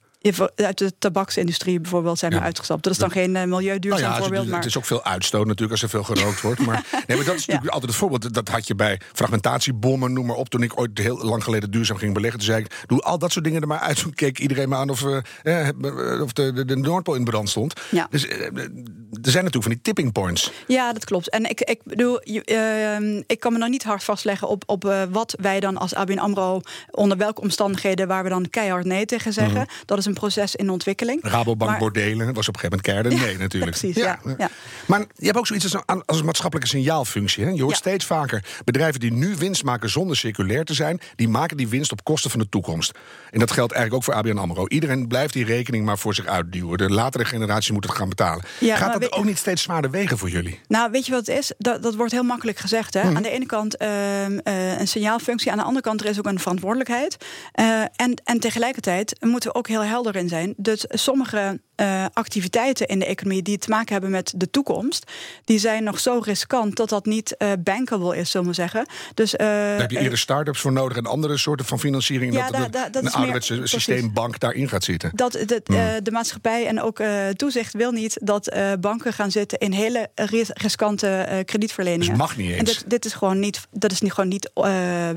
Uit 0.57 0.79
de 0.79 0.93
tabaksindustrie 0.99 1.81
bijvoorbeeld 1.81 2.19
zijn 2.19 2.33
we 2.33 2.39
Ja. 2.39 2.45
uitgestapt. 2.45 2.83
Dat 2.83 2.93
is 2.93 2.99
dan 2.99 3.11
geen 3.11 3.37
eh, 3.37 3.45
milieuduurzaam 3.45 4.01
Nou 4.03 4.13
ja, 4.13 4.19
voorbeeld. 4.21 4.41
het, 4.43 4.51
Maar 4.51 4.59
het 4.61 4.69
is 4.69 4.77
ook 4.77 4.85
veel 4.85 5.05
uitstoot 5.05 5.47
natuurlijk 5.47 5.71
als 5.71 5.83
er 5.83 5.89
veel 5.89 6.03
gerookt 6.03 6.41
wordt. 6.41 6.67
Maar, 6.67 6.85
nee, 7.07 7.17
maar 7.17 7.27
dat 7.27 7.35
is 7.35 7.47
natuurlijk 7.47 7.73
altijd 7.73 7.91
het 7.91 8.01
voorbeeld. 8.01 8.35
Dat 8.35 8.49
had 8.49 8.67
je 8.67 8.75
bij 8.75 9.01
fragmentatiebommen, 9.13 10.13
noem 10.13 10.27
maar 10.27 10.37
op. 10.37 10.49
Toen 10.49 10.63
ik 10.63 10.79
ooit 10.81 10.99
heel 10.99 11.25
lang 11.25 11.45
geleden 11.45 11.71
duurzaam 11.71 11.97
ging 11.97 12.15
beleggen, 12.15 12.39
toen 12.39 12.49
zei 12.49 12.63
ik: 12.65 12.85
doe 12.87 13.01
al 13.01 13.19
dat 13.19 13.33
soort 13.33 13.45
dingen 13.45 13.61
er 13.61 13.67
maar 13.67 13.79
uit. 13.79 13.97
Toen 14.01 14.15
keek 14.15 14.39
iedereen 14.39 14.69
maar 14.69 14.79
aan 14.79 14.91
of, 14.91 15.05
eh, 15.43 15.69
eh, 15.69 16.23
of 16.23 16.33
de, 16.33 16.53
de, 16.53 16.65
de 16.65 16.77
Noordpool 16.77 17.15
in 17.15 17.25
brand 17.25 17.49
stond. 17.49 17.81
Ja. 17.91 18.07
Dus 18.11 18.27
eh, 18.27 18.47
er 18.47 19.31
zijn 19.31 19.45
natuurlijk 19.45 19.63
van 19.63 19.73
die 19.73 19.81
tipping 19.83 20.13
points. 20.13 20.53
Ja, 20.67 20.93
dat 20.93 21.05
klopt. 21.05 21.31
En 21.31 21.51
ik, 21.51 21.61
ik 21.61 21.81
bedoel, 21.85 22.21
ehm, 22.21 23.23
ik 23.27 23.41
kan 23.41 23.53
me 23.53 23.59
nog 23.59 23.69
niet 23.69 23.85
hard 23.85 24.05
vastleggen 24.05 24.49
op, 24.49 24.63
op 24.67 25.07
wat 25.11 25.35
wij 25.41 25.61
dan 25.61 25.77
als 25.77 25.95
ABN 25.95 26.19
AMRO... 26.19 26.61
onder 26.91 27.17
welke 27.17 27.41
omstandigheden 27.41 28.09
waar 28.09 28.23
we 28.23 28.29
dan 28.29 28.51
keihard 28.51 28.85
nee 28.85 29.07
tegen 29.07 29.33
zeggen. 29.33 29.67
Dat 29.87 29.99
is 29.99 30.07
een 30.11 30.17
proces 30.21 30.57
in 30.57 30.71
ontwikkeling. 30.71 31.19
Rabobank 31.23 31.71
Maar- 31.71 31.79
bordelen 31.79 32.33
was 32.35 32.49
op 32.49 32.55
een 32.55 32.61
gegeven 32.61 32.69
moment 32.69 32.83
keihard 32.83 33.13
een 33.13 33.19
nee 33.21 33.39
natuurlijk. 33.39 33.79
precies, 33.79 33.97
ja, 33.97 34.19
ja. 34.39 34.49
Maar 34.87 35.01
je 35.17 35.27
hebt 35.27 35.39
ook 35.39 35.47
zoiets 35.47 35.73
als 35.75 35.83
een, 35.87 36.05
als 36.05 36.19
een 36.19 36.25
maatschappelijke 36.25 36.71
signaalfunctie. 36.71 37.45
Hè? 37.45 37.51
Je 37.51 37.63
hoort 37.63 37.77
steeds 37.77 38.05
vaker 38.05 38.45
bedrijven 38.65 39.01
die 39.01 39.13
nu 39.13 39.37
winst 39.37 39.65
maken 39.65 39.91
zonder 39.91 40.17
circulair 40.17 40.65
te 40.65 40.75
zijn... 40.75 41.01
die 41.17 41.29
maken 41.29 41.57
die 41.57 41.69
winst 41.69 41.93
op 41.93 42.05
kosten 42.05 42.31
van 42.31 42.41
de 42.41 42.49
toekomst. 42.49 42.93
En 43.31 43.39
dat 43.39 43.51
geldt 43.51 43.73
eigenlijk 43.73 44.09
ook 44.09 44.15
voor 44.15 44.23
ABN 44.23 44.39
AMRO. 44.39 44.69
Iedereen 44.69 45.09
blijft 45.09 45.33
die 45.33 45.45
rekening 45.45 45.85
maar 45.85 45.99
voor 45.99 46.15
zich 46.15 46.27
uitduwen. 46.27 46.79
De 46.79 46.91
latere 46.91 47.25
generatie 47.25 47.73
moet 47.73 47.85
het 47.85 47.95
gaan 47.95 48.09
betalen. 48.09 48.45
Gaat 48.61 48.93
dat 48.93 49.01
weet- 49.01 49.13
ook 49.13 49.25
niet 49.25 49.39
steeds 49.39 49.63
zwaarder 49.63 49.91
wegen 49.91 50.19
voor 50.19 50.31
jullie? 50.31 50.61
Nou, 50.69 50.91
weet 50.91 51.07
je 51.07 51.13
wat 51.13 51.27
het 51.27 51.37
is? 51.39 51.53
Dat, 51.59 51.83
dat 51.83 51.95
wordt 51.95 52.13
heel 52.13 52.23
makkelijk 52.23 52.59
gezegd. 52.59 52.95
Hè? 52.95 53.01
Aan 53.01 53.23
de 53.23 53.31
ene 53.31 53.47
kant 53.47 53.77
ehm, 53.77 54.39
eh, 54.39 54.79
een 54.81 54.89
signaalfunctie, 54.89 55.51
aan 55.51 55.59
de 55.59 55.65
andere 55.65 55.85
kant 55.85 56.01
er 56.01 56.07
is 56.07 56.19
ook 56.19 56.27
een 56.27 56.39
verantwoordelijkheid. 56.39 57.17
Eh, 57.53 57.81
en, 57.97 58.15
en 58.25 58.41
tegelijkertijd 58.41 59.17
moeten 59.21 59.51
we 59.51 59.57
ook 59.59 59.69
heel 59.69 59.85
helder 59.85 60.00
in 60.09 60.29
zijn. 60.29 60.55
Dus 60.57 60.85
sommige 60.89 61.61
eh, 61.75 62.05
activiteiten 62.13 62.87
in 62.87 62.99
de 62.99 63.05
economie 63.07 63.43
die 63.43 63.59
te 63.59 63.69
maken 63.71 63.93
hebben 63.93 64.11
met 64.11 64.33
de 64.37 64.51
toekomst, 64.51 65.11
die 65.45 65.59
zijn 65.59 65.85
nog 65.85 65.99
zo 66.01 66.21
riskant 66.25 66.77
dat 66.77 66.89
dat 66.89 67.05
niet 67.07 67.37
eh, 67.37 67.53
bankable 67.59 68.17
is, 68.17 68.31
zullen 68.31 68.47
we 68.47 68.53
zeggen. 68.53 68.87
Dus, 69.15 69.37
eh, 69.37 69.47
Daar 69.47 69.81
heb 69.81 69.91
je 69.91 69.99
eerder 69.99 70.19
start-ups 70.19 70.61
voor 70.61 70.73
nodig 70.73 70.97
en 70.97 71.07
andere 71.07 71.37
soorten 71.39 71.67
van 71.67 71.79
financiering. 71.79 72.35
Ja, 72.35 72.51
dat 72.51 72.73
daar- 72.73 72.91
dat 72.93 73.05
een 73.05 73.11
ouderwetse 73.13 73.61
systeembank 73.65 74.41
daarin 74.41 74.69
gaat 74.69 74.85
zitten. 74.85 75.11
Dat 75.15 75.33
de, 75.33 75.61
eh, 75.65 75.87
de 76.03 76.11
maatschappij 76.11 76.67
en 76.67 76.81
ook 76.83 77.03
toezicht 77.37 77.73
wil 77.75 77.91
niet 77.93 78.19
dat 78.23 78.55
banken 78.81 79.13
gaan 79.13 79.31
zitten 79.31 79.59
in 79.59 79.73
hele 79.73 80.09
ris- 80.15 80.51
riskante 80.55 81.43
kredietverleningen. 81.45 82.09
Dus 82.09 82.17
mag 82.19 82.37
niet 82.37 82.51
En 82.51 82.59
eens. 82.59 82.79
dit, 82.79 82.91
dit 82.91 83.05
is 83.05 83.13
gewoon 83.13 83.39
niet, 83.41 83.67
dat 83.73 83.93
is 83.93 84.01
niet 84.01 84.13
gewoon 84.13 84.31
niet, 84.31 84.51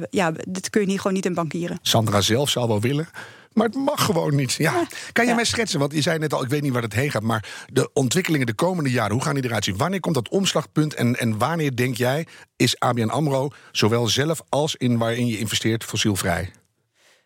ja, 0.10 0.32
dit 0.48 0.70
kun 0.70 0.82
je 0.82 0.88
niet 0.88 0.98
gewoon 0.98 1.14
niet 1.14 1.26
in 1.26 1.34
bankieren. 1.34 1.80
Sandra 1.82 2.22
zelf 2.22 2.50
zou 2.50 2.68
wel 2.68 2.82
willen. 2.82 3.08
Maar 3.54 3.66
het 3.68 3.76
mag 3.76 4.06
gewoon 4.06 4.36
niet. 4.36 4.54
Ja. 4.54 4.88
Kan 5.12 5.24
je 5.24 5.30
Ja. 5.30 5.36
mij 5.36 5.46
schetsen? 5.46 5.80
Want 5.80 5.94
je 5.94 6.02
zei 6.02 6.18
net 6.20 6.34
al, 6.34 6.44
ik 6.44 6.50
weet 6.50 6.62
niet 6.62 6.74
waar 6.74 6.82
het 6.82 6.94
heen 6.94 7.12
gaat. 7.12 7.22
Maar 7.22 7.66
de 7.72 7.90
ontwikkelingen 7.94 8.46
de 8.48 8.54
komende 8.54 8.92
jaren, 8.92 9.14
hoe 9.14 9.24
gaan 9.24 9.36
die 9.36 9.44
eruit 9.44 9.64
zien? 9.64 9.78
Wanneer 9.78 10.00
komt 10.00 10.16
dat 10.16 10.30
omslagpunt? 10.30 10.94
En, 10.94 11.20
en 11.20 11.38
wanneer 11.38 11.76
denk 11.76 11.96
jij, 11.96 12.28
is 12.56 12.80
ABN 12.80 13.08
AMRO 13.10 13.50
zowel 13.72 14.08
zelf 14.08 14.42
als 14.50 14.76
in 14.76 14.98
waarin 14.98 15.28
je 15.28 15.38
investeert 15.40 15.84
fossielvrij? 15.84 16.52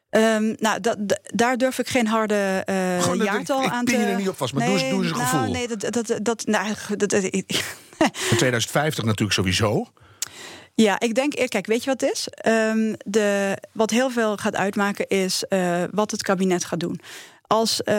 Ehm, 0.10 0.54
nou, 0.60 0.80
daar 1.24 1.58
durf 1.58 1.80
ik 1.80 1.88
geen 1.88 2.08
harde 2.08 2.62
eh, 2.66 3.02
Gewoon, 3.02 3.18
dat- 3.18 3.28
jaartal 3.28 3.64
ik 3.64 3.70
aan 3.72 3.86
pin 3.86 3.94
te... 3.96 4.00
je 4.02 4.06
er 4.08 4.16
niet 4.18 4.30
op 4.30 4.38
vast, 4.38 4.54
maar 4.54 4.66
doe 4.66 4.74
eens- 4.80 4.90
doe 4.90 5.02
eens 5.04 5.12
een 5.12 5.18
nou, 5.18 5.30
gevoel. 5.30 5.52
Nee, 5.52 5.68
dat, 5.68 5.94
dat, 5.94 6.20
dat, 6.22 6.46
nou, 6.46 6.68
dat, 6.98 7.10
dat- 7.10 7.24
In 7.24 7.44
2050 8.30 9.04
natuurlijk 9.04 9.34
sowieso. 9.34 9.86
Ja, 10.84 11.00
ik 11.00 11.16
denk, 11.16 11.34
eh, 11.34 11.48
kijk, 11.48 11.66
weet 11.66 11.84
je 11.84 11.90
wat 11.90 12.02
het 12.02 12.12
is? 12.12 12.28
Ehm, 12.28 12.94
de, 13.06 13.58
wat 13.72 13.90
heel 13.90 14.10
veel 14.10 14.38
gaat 14.38 14.56
uitmaken 14.56 15.08
is 15.08 15.44
eh, 15.44 15.84
wat 15.92 16.12
het 16.12 16.22
kabinet 16.24 16.66
gaat 16.66 16.80
doen. 16.80 17.00
Als 17.48 17.84
eh, 17.84 17.96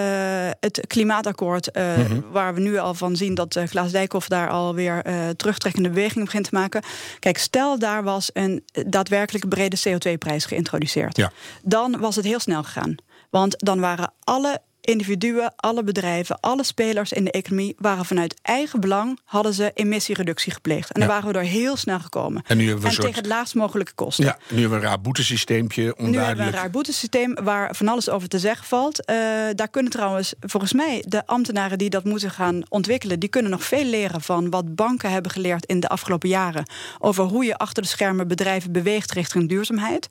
het 0.60 0.80
klimaatakkoord, 0.86 1.70
Mhm. 1.74 2.20
waar 2.30 2.54
we 2.54 2.60
nu 2.60 2.78
al 2.78 2.94
van 2.94 3.16
zien 3.16 3.34
dat 3.34 3.56
eh, 3.56 3.68
Klaas 3.68 3.90
Dijkhoff 3.92 4.28
daar 4.28 4.48
alweer 4.50 5.02
terugtrekkende 5.36 5.88
beweging 5.88 6.24
begint 6.24 6.44
te 6.44 6.54
maken. 6.54 6.82
Kijk, 7.18 7.38
stel 7.38 7.78
daar 7.78 8.02
was 8.02 8.30
een 8.32 8.64
daadwerkelijk 8.86 9.48
brede 9.48 9.76
CO2-prijs 9.88 10.44
geïntroduceerd. 10.44 11.16
Ja. 11.16 11.32
Dan 11.62 11.98
was 11.98 12.16
het 12.16 12.24
heel 12.24 12.40
snel 12.40 12.62
gegaan. 12.62 12.94
Want 13.30 13.54
dan 13.58 13.80
waren 13.80 14.12
alle 14.24 14.60
individuen, 14.88 15.52
alle 15.56 15.82
bedrijven, 15.84 16.40
alle 16.40 16.64
spelers 16.64 17.12
in 17.12 17.24
de 17.24 17.30
economie 17.30 17.74
waren 17.78 18.04
vanuit 18.04 18.34
eigen 18.42 18.80
belang 18.80 19.18
hadden 19.24 19.54
ze 19.54 19.70
emissiereductie 19.74 20.52
gepleegd. 20.52 20.92
En 20.92 21.00
Ja. 21.00 21.06
waren 21.06 21.32
we 21.32 21.38
er 21.38 21.44
heel 21.44 21.76
snel 21.76 22.00
gekomen. 22.00 22.42
En 22.46 22.56
nu 22.56 22.62
hebben 22.64 22.82
we 22.82 22.88
een 22.88 22.96
En 22.96 23.02
soort- 23.02 23.06
tegen 23.14 23.22
het 23.22 23.32
laagst 23.32 23.54
mogelijke 23.54 23.92
kosten. 23.94 24.24
Ja, 24.24 24.38
nu 24.48 24.60
hebben 24.60 24.78
we 24.78 24.84
een 24.84 24.90
raar 24.90 25.00
boetesysteempje. 25.00 25.80
Nu 25.82 25.86
hebben 25.86 26.04
we 26.04 26.10
Onduidelijk. 26.10 26.48
een 26.54 26.60
raar 26.60 26.70
boetesysteem 26.70 27.34
waar 27.34 27.74
van 27.76 27.88
alles 27.88 28.08
over 28.08 28.28
te 28.28 28.38
zeggen 28.38 28.66
valt. 28.66 29.04
Eh, 29.04 29.16
daar 29.54 29.68
kunnen 29.70 29.92
trouwens, 29.92 30.34
volgens 30.40 30.72
mij, 30.72 31.04
de 31.08 31.26
ambtenaren 31.26 31.78
die 31.78 31.90
dat 31.90 32.04
moeten 32.04 32.30
gaan 32.30 32.62
ontwikkelen, 32.68 33.20
die 33.20 33.28
kunnen 33.28 33.50
nog 33.50 33.64
veel 33.64 33.84
leren 33.84 34.20
van 34.20 34.50
wat 34.50 34.74
banken 34.74 35.10
hebben 35.10 35.30
geleerd 35.30 35.66
in 35.66 35.80
de 35.80 35.88
afgelopen 35.88 36.28
jaren. 36.28 36.66
Over 36.98 37.24
hoe 37.24 37.44
je 37.44 37.56
achter 37.56 37.82
de 37.82 37.88
schermen 37.88 38.28
bedrijven 38.28 38.72
beweegt 38.72 39.12
richting 39.12 39.48
duurzaamheid. 39.48 40.08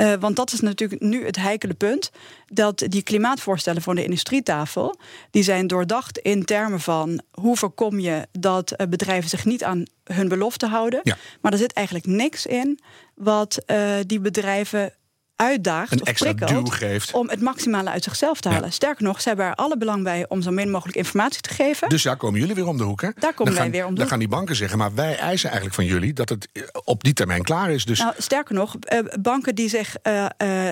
Eh, 0.00 0.12
want 0.20 0.36
dat 0.36 0.52
is 0.52 0.60
natuurlijk 0.60 1.00
nu 1.00 1.24
het 1.24 1.36
heikele 1.36 1.74
punt. 1.74 2.10
Dat 2.46 2.84
die 2.88 3.02
klimaatvoorstellen 3.02 3.82
voor 3.82 3.94
de 3.94 4.04
industrietafel, 4.04 4.96
die 5.30 5.42
zijn 5.42 5.66
doordacht 5.66 6.18
in 6.18 6.44
termen 6.44 6.80
van 6.80 7.20
hoe 7.30 7.56
voorkom 7.56 7.98
je 7.98 8.26
dat 8.32 8.70
eh, 8.70 8.86
bedrijven 8.86 9.30
zich 9.30 9.44
niet 9.44 9.64
aan 9.64 9.84
hun 10.04 10.28
belofte 10.28 10.66
houden. 10.66 11.00
Ja. 11.02 11.16
Maar 11.40 11.52
er 11.52 11.58
zit 11.58 11.72
eigenlijk 11.72 12.06
niks 12.06 12.46
in 12.46 12.80
wat 13.14 13.62
eh, 13.66 13.94
die 14.06 14.20
bedrijven 14.20 14.92
uitdaagt 15.40 15.92
Een 15.92 16.00
of 16.00 16.06
extra 16.08 16.32
prikkelt 16.34 16.64
duw 16.64 16.72
geeft. 16.74 17.12
om 17.12 17.28
het 17.28 17.40
maximale 17.40 17.90
uit 17.90 18.04
zichzelf 18.04 18.40
te 18.40 18.48
Ja. 18.48 18.54
halen. 18.54 18.72
Sterker 18.72 19.04
nog, 19.04 19.20
ze 19.20 19.28
hebben 19.28 19.46
er 19.46 19.54
alle 19.54 19.76
belang 19.76 20.02
bij 20.02 20.24
om 20.28 20.42
zo 20.42 20.50
min 20.50 20.70
mogelijk 20.70 20.96
informatie 20.96 21.40
te 21.40 21.54
geven. 21.54 21.88
Dus 21.88 22.02
daar 22.02 22.16
komen 22.16 22.40
jullie 22.40 22.54
weer 22.54 22.66
om 22.66 22.76
de 22.76 22.82
hoek, 22.84 23.00
hè? 23.02 23.08
Daar 23.18 23.34
komen 23.34 23.44
dan 23.44 23.54
wij 23.54 23.62
gaan, 23.62 23.70
weer 23.70 23.80
om 23.84 23.88
de 23.88 23.92
Dan 23.94 24.00
hoek. 24.00 24.08
gaan 24.10 24.18
die 24.18 24.28
banken 24.28 24.56
zeggen, 24.56 24.78
maar 24.78 24.94
wij 24.94 25.16
eisen 25.18 25.48
eigenlijk 25.48 25.74
van 25.74 25.84
jullie... 25.84 26.12
dat 26.12 26.28
het 26.28 26.48
eh, 26.52 26.62
op 26.84 27.04
die 27.04 27.12
termijn 27.12 27.42
klaar 27.42 27.70
is. 27.70 27.84
Dus 27.84 27.98
Nou, 27.98 28.12
sterker 28.18 28.54
nog, 28.54 28.76
eh, 28.80 28.98
banken 29.20 29.54
die 29.54 29.68
zich 29.68 29.96
eh, 30.02 30.26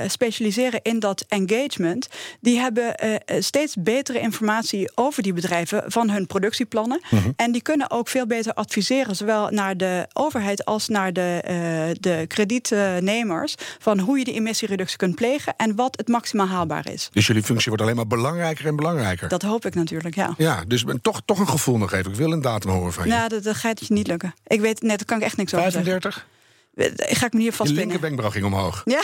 specialiseren 0.07 0.81
in 0.83 0.99
dat 0.99 1.25
engagement, 1.29 2.09
die 2.41 2.59
hebben 2.59 2.95
steeds 3.39 3.75
betere 3.79 4.19
informatie 4.21 4.91
over 4.95 5.23
die 5.23 5.33
bedrijven 5.33 5.83
van 5.87 6.11
hun 6.11 6.27
productieplannen. 6.27 7.01
Mhm. 7.11 7.31
En 7.37 7.53
die 7.53 7.63
kunnen 7.63 7.91
ook 7.91 8.09
veel 8.09 8.27
beter 8.27 8.53
adviseren, 8.55 9.17
zowel 9.17 9.49
naar 9.51 9.77
de 9.77 10.07
overheid 10.13 10.65
als 10.65 10.89
naar 10.89 11.13
de, 11.13 11.97
de 12.01 12.25
kredietnemers, 12.27 13.55
van 13.79 13.99
hoe 13.99 14.19
je 14.19 14.25
die 14.25 14.35
emissiereductie 14.59 14.97
kunt 14.97 15.15
plegen 15.15 15.55
en 15.57 15.75
wat 15.75 15.97
het 15.97 16.09
maximaal 16.09 16.47
haalbaar 16.47 16.93
is. 16.93 17.09
Dus 17.13 17.27
jullie 17.27 17.43
functie 17.43 17.69
wordt 17.69 17.83
alleen 17.83 17.97
maar 17.97 18.07
belangrijker 18.07 18.67
en 18.67 18.77
belangrijker. 18.77 19.29
Dat 19.29 19.43
hoop 19.43 19.67
ik 19.67 19.75
natuurlijk, 19.75 20.15
ja. 20.15 20.35
Ja, 20.37 20.65
dus 20.67 20.85
ben 20.85 21.01
toch, 21.01 21.21
toch 21.25 21.39
een 21.39 21.49
gevoel 21.49 21.79
nog 21.79 21.93
even. 21.93 22.11
Ik 22.11 22.17
wil 22.17 22.33
een 22.33 22.41
datum 22.41 22.71
horen 22.71 22.93
van 22.93 23.05
je. 23.05 23.11
Nou, 23.11 23.29
dat, 23.29 23.43
dat 23.43 23.57
gaat 23.57 23.81
je 23.87 23.95
niet 23.95 24.07
lukken. 24.07 24.35
Ik 24.47 24.61
weet, 24.61 24.83
net, 24.83 24.97
daar 24.97 25.07
kan 25.07 25.17
ik 25.17 25.25
echt 25.25 25.37
niks 25.37 25.55
over 25.55 25.73
zeggen. 25.73 25.91
35? 25.91 26.27
Ga 26.97 27.27
ik 27.27 27.33
me 27.33 27.39
hier 27.39 27.51
Je 27.51 27.57
vastpinnen. 27.57 27.87
linkerwenkbrauw 27.87 28.31
ging 28.31 28.45
omhoog. 28.45 28.83
Ja, 28.85 29.03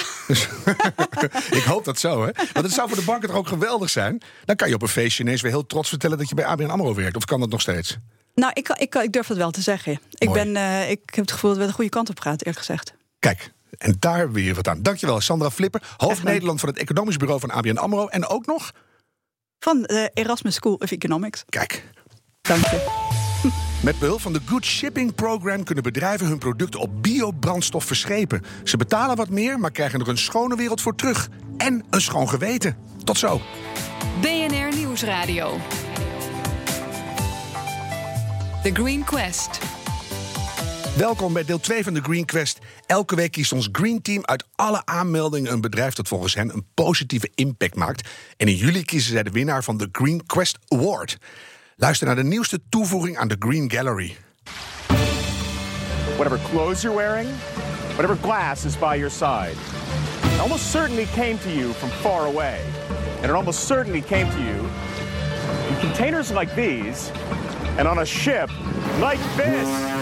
ik 1.58 1.62
hoop 1.66 1.84
dat 1.84 1.98
zo, 1.98 2.24
hè? 2.24 2.30
Want 2.52 2.66
het 2.66 2.72
zou 2.72 2.88
voor 2.88 2.98
de 2.98 3.04
banken 3.04 3.28
toch 3.28 3.38
ook 3.38 3.48
geweldig 3.48 3.90
zijn? 3.90 4.22
Dan 4.44 4.56
kan 4.56 4.68
je 4.68 4.74
op 4.74 4.82
een 4.82 4.88
feestje 4.88 5.22
ineens 5.22 5.40
weer 5.40 5.50
heel 5.50 5.66
trots 5.66 5.88
vertellen 5.88 6.18
dat 6.18 6.28
je 6.28 6.34
bij 6.34 6.44
ABN 6.44 6.64
AMRO 6.64 6.94
werkt. 6.94 7.16
Of 7.16 7.24
kan 7.24 7.40
dat 7.40 7.50
nog 7.50 7.60
steeds? 7.60 7.98
nou, 8.34 8.52
ik, 8.54 8.68
ik, 8.68 9.12
durf 9.12 9.26
dat 9.26 9.36
wel 9.36 9.50
te 9.50 9.60
zeggen. 9.60 10.00
Ik, 10.10 10.28
Mooi. 10.28 10.44
ben, 10.44 10.56
eh, 10.56 10.90
ik 10.90 11.00
heb 11.04 11.24
het 11.24 11.32
gevoel 11.32 11.50
dat 11.50 11.58
we 11.58 11.66
de 11.66 11.72
goede 11.72 11.90
kant 11.90 12.10
op 12.10 12.20
gaan, 12.20 12.36
eerlijk 12.36 12.58
gezegd. 12.58 12.94
Kijk, 13.18 13.52
en 13.78 13.96
daar 13.98 14.32
weer 14.32 14.54
wat 14.54 14.68
aan. 14.68 14.82
Dankjewel, 14.82 15.20
Sandra 15.20 15.50
Flipper, 15.50 15.94
hoofd. 15.96 16.22
Nederland 16.22 16.60
van 16.60 16.68
het 16.68 16.78
Economisch 16.78 17.16
Bureau 17.16 17.40
van 17.40 17.50
ABN 17.50 17.76
AMRO. 17.76 18.06
En 18.06 18.26
ook 18.26 18.46
nog, 18.46 18.72
Van 19.58 19.82
de 19.82 20.10
Erasmus 20.14 20.54
School 20.54 20.74
of 20.74 20.90
Economics. 20.90 21.44
kijk, 21.48 21.84
Dank 22.42 22.64
je. 22.64 23.02
met 23.82 23.98
behulp 23.98 24.20
van 24.20 24.32
de 24.32 24.40
Good 24.46 24.64
Shipping 24.64 25.14
Program 25.14 25.64
kunnen 25.64 25.84
bedrijven 25.84 26.26
hun 26.26 26.38
producten 26.38 26.80
op 26.80 27.02
biobrandstof 27.02 27.84
verschepen. 27.84 28.42
Ze 28.64 28.76
betalen 28.76 29.16
wat 29.16 29.28
meer, 29.28 29.58
maar 29.58 29.70
krijgen 29.70 30.00
er 30.00 30.08
een 30.08 30.18
schone 30.18 30.56
wereld 30.56 30.80
voor 30.80 30.94
terug. 30.94 31.28
En 31.56 31.84
een 31.90 32.00
schoon 32.00 32.28
geweten. 32.28 32.76
Tot 33.04 33.18
zo. 33.18 33.40
BNR 34.20 34.76
Nieuwsradio. 34.76 35.58
The 38.62 38.70
Green 38.72 39.04
Quest. 39.04 39.58
Welkom 40.96 41.32
bij 41.32 41.44
deel 41.44 41.60
2 41.60 41.84
van 41.84 41.94
de 41.94 42.00
Green 42.00 42.24
Quest. 42.24 42.58
Elke 42.86 43.16
week 43.16 43.32
kiest 43.32 43.52
ons 43.52 43.68
Green 43.72 44.02
Team 44.02 44.24
uit 44.24 44.44
alle 44.54 44.82
aanmeldingen 44.84 45.52
een 45.52 45.60
bedrijf 45.60 45.94
dat 45.94 46.08
volgens 46.08 46.34
hen 46.34 46.54
een 46.54 46.66
positieve 46.74 47.30
impact 47.34 47.74
maakt. 47.74 48.08
En 48.36 48.48
in 48.48 48.54
juli 48.54 48.84
kiezen 48.84 49.12
zij 49.12 49.22
de 49.22 49.30
winnaar 49.30 49.64
van 49.64 49.76
de 49.76 49.88
Green 49.92 50.26
Quest 50.26 50.58
Award. 50.68 51.18
Luister 51.76 52.06
naar 52.06 52.16
de 52.16 52.24
nieuwste 52.24 52.60
toevoeging 52.68 53.16
aan 53.16 53.28
de 53.28 53.36
Green 53.38 53.70
Gallery. 53.70 54.16
whatever 56.16 56.38
clothes 56.50 56.82
you're 56.82 56.96
wearing, 56.96 57.28
whatever 57.94 58.16
glass 58.16 58.64
is 58.64 58.78
by 58.78 58.96
your 58.96 59.10
side. 59.10 59.56
It 60.34 60.40
almost 60.40 60.70
certainly 60.70 61.06
came 61.14 61.38
to 61.38 61.50
you 61.50 61.72
from 61.72 61.88
far 61.88 62.26
away. 62.26 62.60
And 63.16 63.24
it 63.24 63.30
almost 63.30 63.66
certainly 63.66 64.02
came 64.02 64.30
to 64.30 64.38
you 64.38 64.68
in 65.68 65.76
containers 65.80 66.30
like 66.30 66.54
these 66.54 67.10
and 67.78 67.88
on 67.88 67.98
a 67.98 68.06
ship 68.06 68.50
like 69.00 69.20
this. 69.36 69.93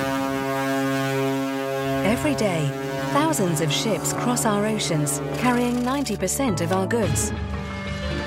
Every 2.05 2.35
day, 2.35 2.69
thousands 3.13 3.61
of 3.61 3.73
ships 3.73 4.13
cross 4.13 4.45
our 4.45 4.67
oceans, 4.67 5.21
carrying 5.39 5.77
90% 5.77 6.61
of 6.61 6.73
our 6.73 6.85
goods. 6.85 7.33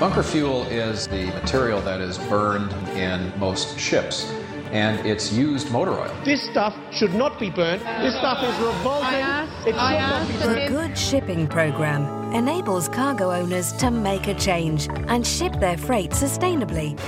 Bunker 0.00 0.22
fuel 0.22 0.64
is 0.64 1.06
the 1.06 1.26
material 1.26 1.82
that 1.82 2.00
is 2.00 2.16
burned 2.16 2.72
in 2.96 3.38
most 3.38 3.78
ships, 3.78 4.32
and 4.72 5.06
it's 5.06 5.30
used 5.30 5.70
motor 5.70 5.92
oil. 5.92 6.10
This 6.24 6.42
stuff 6.50 6.74
should 6.90 7.14
not 7.14 7.38
be 7.38 7.50
burnt. 7.50 7.82
This 8.00 8.16
stuff 8.16 8.42
is 8.42 8.56
revolting. 8.64 9.20
it 9.66 9.74
should 9.74 9.74
not 9.76 10.26
be 10.26 10.32
burnt. 10.38 10.70
The 10.70 10.74
Good 10.74 10.98
Shipping 10.98 11.46
Program 11.46 12.32
enables 12.32 12.88
cargo 12.88 13.30
owners 13.30 13.72
to 13.74 13.90
make 13.90 14.26
a 14.26 14.34
change 14.34 14.88
and 15.08 15.26
ship 15.26 15.52
their 15.60 15.76
freight 15.76 16.12
sustainably. 16.12 16.98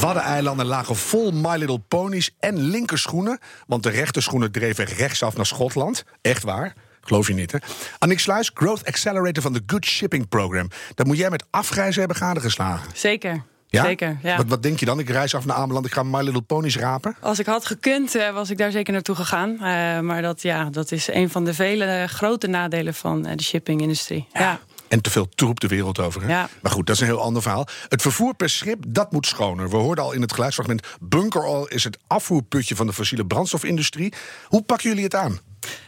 Waddeneilanden 0.00 0.66
lagen 0.66 0.96
vol 0.96 1.32
My 1.32 1.56
Little 1.56 1.78
Ponies 1.78 2.34
en 2.38 2.58
linkerschoenen. 2.58 3.38
Want 3.66 3.82
de 3.82 3.90
rechterschoenen 3.90 4.52
dreven 4.52 4.84
rechtsaf 4.84 5.36
naar 5.36 5.46
Schotland. 5.46 6.04
Echt 6.22 6.42
waar. 6.42 6.74
Geloof 7.00 7.28
je 7.28 7.34
niet, 7.34 7.52
hè? 7.52 7.58
Annick 7.98 8.18
Sluis, 8.18 8.50
Growth 8.54 8.84
Accelerator 8.84 9.42
van 9.42 9.52
de 9.52 9.62
Good 9.66 9.84
Shipping 9.84 10.28
Program. 10.28 10.68
Dat 10.94 11.06
moet 11.06 11.16
jij 11.16 11.30
met 11.30 11.44
afgrijzen 11.50 11.98
hebben 11.98 12.16
gadegeslagen. 12.16 12.90
Zeker. 12.94 13.44
Ja? 13.66 13.84
Zeker, 13.84 14.18
ja. 14.22 14.36
Wat, 14.36 14.46
wat 14.48 14.62
denk 14.62 14.78
je 14.80 14.86
dan? 14.86 14.98
Ik 14.98 15.08
reis 15.08 15.34
af 15.34 15.46
naar 15.46 15.56
Ameland, 15.56 15.86
ik 15.86 15.92
ga 15.92 16.02
My 16.02 16.20
Little 16.20 16.40
Ponies 16.40 16.76
rapen. 16.76 17.16
Als 17.20 17.38
ik 17.38 17.46
had 17.46 17.66
gekund, 17.66 18.14
eh, 18.14 18.30
was 18.30 18.50
ik 18.50 18.58
daar 18.58 18.70
zeker 18.70 18.92
naartoe 18.92 19.14
gegaan. 19.14 19.52
Eh, 19.52 20.00
maar 20.00 20.22
dat, 20.22 20.42
ja, 20.42 20.70
dat 20.70 20.92
is 20.92 21.08
een 21.08 21.30
van 21.30 21.44
de 21.44 21.54
vele 21.54 21.84
eh, 21.84 22.08
grote 22.08 22.46
nadelen 22.46 22.94
van 22.94 23.22
de 23.22 23.42
shippingindustrie. 23.42 24.28
Ja. 24.32 24.60
En 24.88 25.00
te 25.00 25.10
veel 25.10 25.28
troep 25.28 25.60
de 25.60 25.68
wereld 25.68 25.98
over. 25.98 26.22
Hè? 26.22 26.28
Ja. 26.28 26.48
Maar 26.62 26.72
goed, 26.72 26.86
dat 26.86 26.94
is 26.94 27.00
een 27.00 27.06
heel 27.06 27.20
ander 27.20 27.42
verhaal. 27.42 27.66
Het 27.88 28.02
vervoer 28.02 28.34
per 28.34 28.50
schip, 28.50 28.84
dat 28.88 29.12
moet 29.12 29.26
schoner. 29.26 29.70
We 29.70 29.76
hoorden 29.76 30.04
al 30.04 30.12
in 30.12 30.20
het 30.20 30.32
geluidsfragment... 30.32 30.86
bunker 31.00 31.42
oil 31.42 31.66
is 31.66 31.84
het 31.84 31.98
afvoerputje 32.06 32.76
van 32.76 32.86
de 32.86 32.92
fossiele 32.92 33.26
brandstofindustrie. 33.26 34.12
Hoe 34.46 34.62
pakken 34.62 34.88
jullie 34.88 35.04
het 35.04 35.14
aan? 35.14 35.40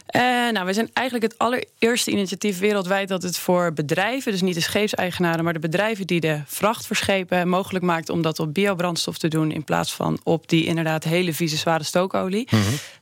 Eh, 0.09 0.21
nou, 0.51 0.65
we 0.65 0.73
zijn 0.73 0.89
eigenlijk 0.93 1.31
het 1.31 1.37
allereerste 1.41 2.11
initiatief 2.11 2.59
wereldwijd 2.59 3.07
dat 3.07 3.23
het 3.23 3.37
voor 3.37 3.73
bedrijven, 3.73 4.31
dus 4.31 4.41
niet 4.41 4.53
de 4.55 4.61
scheepseigenaren, 4.61 5.43
maar 5.43 5.53
de 5.53 5.59
bedrijven 5.59 6.07
die 6.07 6.19
de 6.19 6.39
vracht 6.45 6.85
verschepen, 6.85 7.47
mogelijk 7.47 7.85
maakt 7.85 8.09
om 8.09 8.21
dat 8.21 8.39
op 8.39 8.53
biobrandstof 8.53 9.17
te 9.17 9.27
doen 9.27 9.51
in 9.51 9.63
plaats 9.63 9.93
van 9.93 10.19
op 10.23 10.49
die 10.49 10.65
inderdaad 10.65 11.03
hele 11.03 11.33
vieze 11.33 11.57
zware 11.57 11.83
stookolie. 11.83 12.47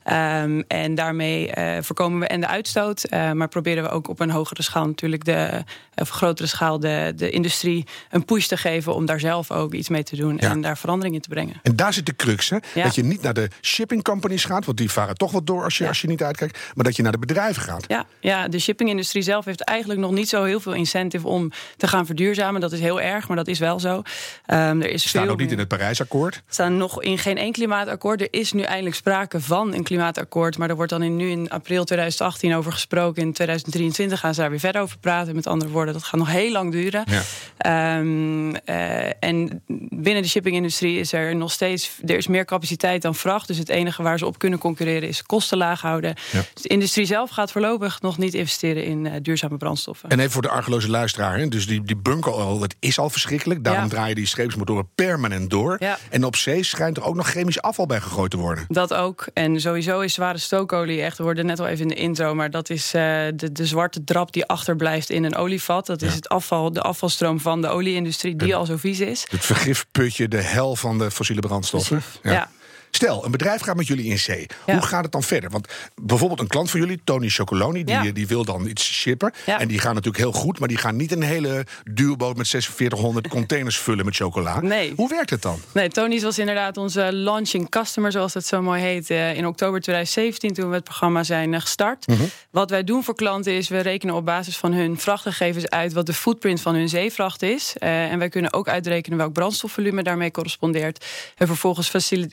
Ehm, 0.02 0.62
en 0.68 0.94
daarmee 0.94 1.50
eh, 1.52 1.82
voorkomen 1.82 2.18
we 2.20 2.26
en 2.26 2.40
de 2.40 2.46
uitstoot, 2.46 3.04
eh, 3.04 3.32
maar 3.32 3.48
proberen 3.48 3.82
we 3.82 3.88
ook 3.88 4.08
op 4.08 4.20
een 4.20 4.30
hogere 4.30 4.62
schaal 4.62 4.86
natuurlijk 4.86 5.24
de, 5.24 5.64
of 5.94 6.08
grotere 6.08 6.48
schaal 6.48 6.80
de, 6.80 7.12
de 7.16 7.30
industrie 7.30 7.86
een 8.10 8.24
push 8.24 8.46
te 8.46 8.56
geven 8.56 8.94
om 8.94 9.06
daar 9.06 9.20
zelf 9.20 9.50
ook 9.50 9.74
iets 9.74 9.88
mee 9.88 10.02
te 10.02 10.16
doen 10.16 10.36
Ja. 10.40 10.50
en 10.50 10.60
daar 10.60 10.78
verandering 10.78 11.14
in 11.14 11.20
te 11.20 11.28
brengen. 11.28 11.54
En 11.62 11.76
daar 11.76 11.92
zit 11.92 12.06
de 12.06 12.16
crux, 12.16 12.50
hè? 12.50 12.56
Ja. 12.74 12.82
Dat 12.82 12.94
je 12.94 13.04
niet 13.04 13.22
naar 13.22 13.34
de 13.34 13.48
shipping 13.62 14.02
companies 14.02 14.44
gaat... 14.44 14.64
want 14.64 14.78
die 14.78 14.90
varen 14.90 15.14
toch 15.16 15.32
wat 15.32 15.46
door 15.46 15.64
als 15.64 15.76
je, 15.76 15.82
Ja. 15.82 15.88
als 15.88 16.00
je 16.00 16.08
niet 16.08 16.22
uitkijkt... 16.22 16.58
maar 16.74 16.84
dat 16.84 16.96
je 16.96 16.97
naar 17.02 17.12
de 17.12 17.18
bedrijven 17.18 17.62
gaat. 17.62 17.84
Ja, 17.88 18.06
ja, 18.20 18.48
de 18.48 18.58
shippingindustrie 18.58 19.22
zelf 19.22 19.44
heeft 19.44 19.60
eigenlijk 19.60 20.00
nog 20.00 20.10
niet 20.10 20.28
zo 20.28 20.44
heel 20.44 20.60
veel 20.60 20.74
incentive 20.74 21.28
om 21.28 21.52
te 21.76 21.88
gaan 21.88 22.06
verduurzamen. 22.06 22.60
Dat 22.60 22.72
is 22.72 22.80
heel 22.80 23.00
erg, 23.00 23.28
maar 23.28 23.36
dat 23.36 23.48
is 23.48 23.58
wel 23.58 23.80
zo. 23.80 24.02
Ehm, 24.46 24.80
er 24.80 24.90
is 24.90 25.08
Staan 25.08 25.22
veel 25.22 25.30
ook 25.32 25.38
niet 25.38 25.52
in 25.52 25.58
het 25.58 25.68
Parijsakkoord. 25.68 26.42
staan 26.48 26.76
nog 26.76 27.02
in 27.02 27.18
geen 27.18 27.36
één 27.36 27.52
klimaatakkoord. 27.52 28.20
Er 28.20 28.28
is 28.30 28.52
nu 28.52 28.62
eindelijk 28.62 28.96
sprake 28.96 29.40
van 29.40 29.74
een 29.74 29.82
klimaatakkoord. 29.82 30.58
Maar 30.58 30.68
er 30.68 30.76
wordt 30.76 30.90
dan 30.90 31.02
in, 31.02 31.16
nu 31.16 31.30
in 31.30 31.50
april 31.50 31.84
2018 31.84 32.54
over 32.54 32.72
gesproken. 32.72 33.22
In 33.22 33.32
2023 33.32 34.20
gaan 34.20 34.34
ze 34.34 34.40
daar 34.40 34.50
weer 34.50 34.60
verder 34.60 34.82
over 34.82 34.98
praten. 34.98 35.34
Met 35.34 35.46
andere 35.46 35.70
woorden, 35.70 35.94
dat 35.94 36.04
gaat 36.04 36.20
nog 36.20 36.30
heel 36.30 36.52
lang 36.52 36.72
duren. 36.72 37.04
Ja. 37.06 37.22
Ehm, 37.58 38.54
eh, 38.64 39.22
en 39.24 39.62
binnen 39.90 40.22
de 40.22 40.28
shippingindustrie 40.28 40.98
is 40.98 41.12
er 41.12 41.36
nog 41.36 41.52
steeds... 41.52 41.90
er 42.06 42.16
is 42.16 42.26
meer 42.26 42.44
capaciteit 42.44 43.02
dan 43.02 43.14
vracht. 43.14 43.46
Dus 43.46 43.58
het 43.58 43.68
enige 43.68 44.02
waar 44.02 44.18
ze 44.18 44.26
op 44.26 44.38
kunnen 44.38 44.58
concurreren 44.58 45.08
is 45.08 45.22
kosten 45.22 45.58
laag 45.58 45.80
houden. 45.80 46.14
Ja. 46.32 46.44
Dus 46.54 46.62
de 46.62 46.68
industrie 46.88 47.16
zelf 47.18 47.30
gaat 47.30 47.52
voorlopig 47.52 48.00
nog 48.00 48.18
niet 48.18 48.34
investeren 48.34 48.84
in 48.84 49.06
eh, 49.06 49.12
duurzame 49.22 49.56
brandstoffen. 49.56 50.08
En 50.08 50.18
even 50.18 50.30
voor 50.30 50.42
de 50.42 50.48
argeloze 50.48 50.88
luisteraar. 50.90 51.38
Hè? 51.38 51.48
Dus 51.48 51.66
die, 51.66 51.82
die 51.82 51.96
bunker 51.96 52.32
oil, 52.32 52.58
dat 52.58 52.74
is 52.78 52.98
al 52.98 53.10
verschrikkelijk. 53.10 53.64
Daarom 53.64 53.82
Ja. 53.82 53.88
draaien 53.88 54.14
die 54.14 54.26
scheepsmotoren 54.26 54.88
permanent 54.94 55.50
door. 55.50 55.76
Ja. 55.78 55.98
En 56.10 56.24
op 56.24 56.36
zee 56.36 56.62
schijnt 56.62 56.96
er 56.96 57.04
ook 57.04 57.14
nog 57.14 57.28
chemisch 57.30 57.62
afval 57.62 57.86
bij 57.86 58.00
gegooid 58.00 58.30
te 58.30 58.36
worden. 58.36 58.64
Dat 58.68 58.94
ook. 58.94 59.26
En 59.34 59.60
sowieso 59.60 60.00
is 60.00 60.14
zware 60.14 60.38
stookolie 60.38 61.02
echt, 61.02 61.16
we 61.18 61.22
hoorden 61.22 61.46
net 61.46 61.60
al 61.60 61.66
even 61.66 61.82
in 61.82 61.88
de 61.88 61.94
intro, 61.94 62.34
maar 62.34 62.50
dat 62.50 62.70
is 62.70 62.84
eh, 62.94 63.02
de, 63.34 63.52
de 63.52 63.66
zwarte 63.66 64.04
drap 64.04 64.32
die 64.32 64.46
achterblijft 64.46 65.10
in 65.10 65.24
een 65.24 65.36
olievat. 65.36 65.86
Dat 65.86 66.02
is 66.02 66.14
het 66.14 66.28
afval, 66.28 66.72
de 66.72 66.82
afvalstroom 66.82 67.40
van 67.40 67.62
de 67.62 67.68
olieindustrie 67.68 68.36
die 68.36 68.54
al 68.56 68.66
zo 68.66 68.76
vies 68.76 69.00
is. 69.00 69.26
Het 69.30 69.44
vergifputje, 69.44 70.28
de 70.28 70.42
hel 70.42 70.76
van 70.76 70.98
de 70.98 71.10
fossiele 71.10 71.40
brandstoffen. 71.40 72.02
Ja. 72.22 72.50
Stel, 72.90 73.24
een 73.24 73.30
bedrijf 73.30 73.60
gaat 73.60 73.76
met 73.76 73.86
jullie 73.86 74.04
in 74.10 74.18
zee. 74.18 74.46
Ja. 74.66 74.72
Hoe 74.72 74.82
gaat 74.82 75.02
het 75.02 75.12
dan 75.12 75.22
verder? 75.22 75.50
Want 75.50 75.68
bijvoorbeeld 76.02 76.40
een 76.40 76.46
klant 76.46 76.70
van 76.70 76.80
jullie, 76.80 77.00
Tony 77.04 77.28
Chocoloni, 77.28 77.84
die, 77.84 77.94
Ja. 77.94 78.10
die 78.12 78.26
wil 78.26 78.44
dan 78.44 78.66
iets 78.66 78.84
shippen. 78.92 79.32
Ja. 79.46 79.60
En 79.60 79.68
die 79.68 79.78
gaan 79.78 79.94
natuurlijk 79.94 80.22
heel 80.24 80.32
goed, 80.32 80.58
maar 80.58 80.68
die 80.68 80.76
gaan 80.76 80.96
niet 80.96 81.12
een 81.12 81.22
hele 81.22 81.66
duurboot 81.84 82.36
met 82.36 82.48
4600 82.48 83.28
containers 83.36 83.78
vullen 83.78 84.04
met 84.04 84.16
chocola. 84.16 84.60
Nee. 84.60 84.92
Hoe 84.96 85.08
werkt 85.08 85.30
het 85.30 85.42
dan? 85.42 85.60
Nee, 85.72 85.88
Tony's 85.88 86.22
was 86.22 86.38
inderdaad 86.38 86.76
onze 86.76 87.12
launching 87.12 87.68
customer, 87.68 88.12
zoals 88.12 88.34
het 88.34 88.46
zo 88.46 88.62
mooi 88.62 88.82
heet, 88.82 89.10
eh, 89.10 89.34
in 89.36 89.46
oktober 89.46 89.80
2017 89.80 90.54
toen 90.54 90.68
we 90.68 90.74
het 90.74 90.84
programma 90.84 91.22
zijn 91.24 91.54
eh, 91.54 91.60
gestart. 91.60 92.04
Wat 92.50 92.70
wij 92.70 92.84
doen 92.84 93.04
voor 93.04 93.14
klanten 93.14 93.52
is, 93.52 93.68
we 93.68 93.80
rekenen 93.80 94.14
op 94.14 94.24
basis 94.24 94.56
van 94.56 94.72
hun 94.72 94.98
vrachtgegevens 94.98 95.68
uit 95.68 95.92
wat 95.92 96.06
de 96.06 96.14
footprint 96.14 96.60
van 96.60 96.74
hun 96.74 96.88
zeevracht 96.88 97.42
is. 97.42 97.74
Eh, 97.78 98.10
en 98.12 98.18
wij 98.18 98.28
kunnen 98.28 98.52
ook 98.52 98.68
uitrekenen 98.68 99.18
welk 99.18 99.32
brandstofvolume 99.32 100.02
daarmee 100.02 100.30
correspondeert. 100.30 101.04
En 101.36 101.46
vervolgens 101.46 101.88
facil- 101.88 102.26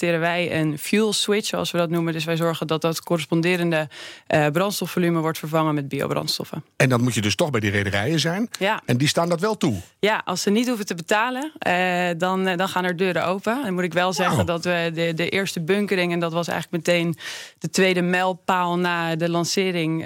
faciliteren 0.00 0.20
wij 0.20 0.60
een 0.60 0.78
fuel 0.78 1.12
switch, 1.12 1.46
zoals 1.46 1.70
we 1.70 1.78
dat 1.78 1.90
noemen. 1.90 2.12
Dus 2.12 2.24
wij 2.24 2.36
zorgen 2.36 2.66
dat 2.66 2.80
dat 2.80 3.02
corresponderende 3.02 3.88
eh, 4.26 4.46
brandstofvolume 4.46 5.20
wordt 5.20 5.38
vervangen 5.38 5.74
met 5.74 5.88
biobrandstoffen. 5.88 6.64
En 6.76 6.88
dan 6.88 7.02
moet 7.02 7.14
je 7.14 7.20
dus 7.20 7.34
toch 7.34 7.50
bij 7.50 7.60
die 7.60 7.70
rederijen 7.70 8.20
zijn. 8.20 8.48
Ja. 8.58 8.82
En 8.86 8.96
die 8.96 9.08
staan 9.08 9.28
dat 9.28 9.40
wel 9.40 9.56
toe. 9.56 9.76
Ja, 9.98 10.22
als 10.24 10.42
ze 10.42 10.50
niet 10.50 10.66
hoeven 10.66 10.86
te 10.86 10.94
betalen, 10.94 11.52
eh, 11.58 12.08
dan, 12.16 12.46
eh, 12.46 12.56
dan 12.56 12.68
gaan 12.68 12.84
er 12.84 12.96
deuren 12.96 13.26
open. 13.26 13.64
En 13.64 13.74
moet 13.74 13.82
ik 13.82 13.92
wel 13.92 14.12
zeggen 14.12 14.46
dat 14.46 14.64
we 14.64 14.90
de, 14.94 15.14
de 15.14 15.28
eerste 15.28 15.60
bunkering... 15.60 16.12
en 16.12 16.20
dat 16.20 16.32
was 16.32 16.48
eigenlijk 16.48 16.86
meteen 16.86 17.16
de 17.58 17.70
tweede 17.70 18.02
mijlpaal 18.02 18.78
na 18.78 19.16
de 19.16 19.30
lancering... 19.30 20.04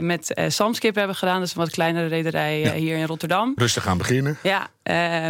met 0.00 0.40
Samskip 0.48 0.94
hebben 0.94 1.16
gedaan. 1.16 1.38
Dat 1.38 1.48
is 1.48 1.54
een 1.54 1.60
wat 1.60 1.70
kleinere 1.70 2.06
rederij 2.06 2.78
hier 2.78 2.96
in 2.96 3.06
Rotterdam. 3.06 3.52
Rustig 3.56 3.82
gaan 3.82 3.98
beginnen. 3.98 4.38
Ja, 4.42 4.68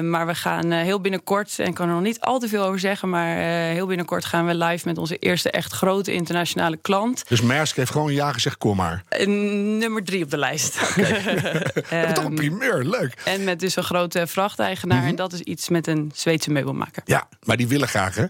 maar 0.00 0.26
we 0.26 0.34
gaan 0.34 0.70
heel 0.72 1.00
binnenkort, 1.00 1.58
en 1.58 1.66
ik 1.66 1.74
kan 1.74 1.88
er 1.88 1.94
nog 1.94 2.02
niet 2.02 2.20
al 2.20 2.38
te 2.38 2.48
veel 2.48 2.64
over 2.64 2.78
zeggen... 2.78 3.08
maar 3.08 3.35
Maar 3.36 3.44
uh, 3.44 3.72
heel 3.72 3.86
binnenkort 3.86 4.24
gaan 4.24 4.46
we 4.46 4.54
live 4.54 4.88
met 4.88 4.98
onze 4.98 5.18
eerste 5.18 5.50
echt 5.50 5.72
grote 5.72 6.12
internationale 6.12 6.76
klant. 6.76 7.28
Dus 7.28 7.40
Maersk 7.40 7.76
heeft 7.76 7.90
gewoon 7.90 8.12
ja 8.12 8.32
gezegd, 8.32 8.58
kom 8.58 8.76
maar. 8.76 9.02
Uh, 9.18 9.26
nummer 9.78 10.04
drie 10.04 10.24
op 10.24 10.30
de 10.30 10.36
lijst. 10.36 10.80
Okay. 10.82 11.24
um, 12.06 12.14
toch 12.14 12.24
een 12.24 12.34
primeur, 12.34 12.84
leuk. 12.84 13.14
En 13.24 13.44
met 13.44 13.60
dus 13.60 13.76
een 13.76 13.82
grote 13.82 14.26
vrachteigenaar. 14.26 14.96
Mm 14.96 15.02
-hmm. 15.02 15.10
En 15.10 15.16
dat 15.16 15.32
is 15.32 15.40
iets 15.40 15.68
met 15.68 15.86
een 15.86 16.10
Zweedse 16.14 16.50
meubelmaker. 16.50 17.02
Ja, 17.04 17.28
maar 17.42 17.56
die 17.56 17.68
willen 17.68 17.88
graag, 17.88 18.14
hè? 18.14 18.24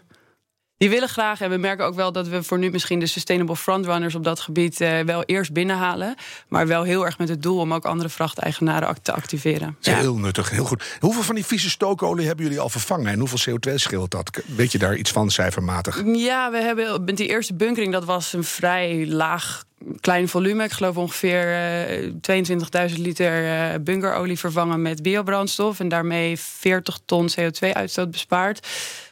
Die 0.79 0.91
willen 0.91 1.09
graag. 1.09 1.41
En 1.41 1.51
we 1.51 1.57
merken 1.57 1.85
ook 1.85 1.95
wel 1.95 2.13
dat 2.13 2.29
we 2.29 2.43
voor 2.43 2.59
nu 2.59 2.71
misschien 2.71 2.99
de 2.99 3.07
sustainable 3.07 3.57
frontrunners 3.57 4.15
op 4.15 4.25
dat 4.25 4.41
gebied 4.41 4.81
uh, 4.81 5.01
wel 5.01 5.23
eerst 5.23 5.53
binnenhalen. 5.53 6.15
Maar 6.49 6.67
wel 6.67 6.83
heel 6.83 7.05
erg 7.05 7.19
met 7.19 7.29
het 7.29 7.43
doel 7.43 7.59
om 7.59 7.75
ook 7.75 7.85
andere 7.85 8.09
vrachteigenaren 8.09 9.03
te 9.03 9.13
activeren. 9.13 9.77
Ja. 9.81 9.97
Heel 9.97 10.17
nuttig, 10.17 10.51
heel 10.51 10.65
goed. 10.65 10.97
Hoeveel 11.01 11.23
van 11.23 11.35
die 11.35 11.47
vieze 11.47 11.71
stookolie 11.71 12.27
hebben 12.27 12.45
jullie 12.45 12.61
al 12.61 12.69
vervangen? 12.69 13.13
En 13.13 13.19
hoeveel 13.19 13.55
CO2 13.55 13.75
scheelt 13.75 14.11
dat? 14.11 14.43
Weet 14.47 14.73
je 14.73 14.79
daar 14.79 14.97
iets 14.97 15.11
van 15.11 15.31
cijfermatig? 15.31 16.03
Ja, 16.05 16.51
we 16.51 16.59
hebben 16.59 17.05
met 17.05 17.17
die 17.17 17.29
eerste 17.29 17.55
bunkering, 17.55 17.93
dat 17.93 18.05
was 18.05 18.33
een 18.33 18.45
vrij 18.45 19.07
laag 19.07 19.65
klein 20.01 20.29
volume. 20.29 20.65
Ik 20.65 20.73
geloof 20.73 20.97
ongeveer 20.97 21.47
uh, 22.29 22.91
22.000 22.91 22.97
liter 22.97 23.45
uh, 23.45 23.75
bunkerolie 23.81 24.39
vervangen 24.39 24.83
met 24.83 25.03
biobrandstof. 25.03 25.81
En 25.81 25.89
daarmee 25.89 26.39
40 26.39 26.99
ton 27.05 27.29
CO2-uitstoot 27.31 28.11
bespaard. 28.11 28.67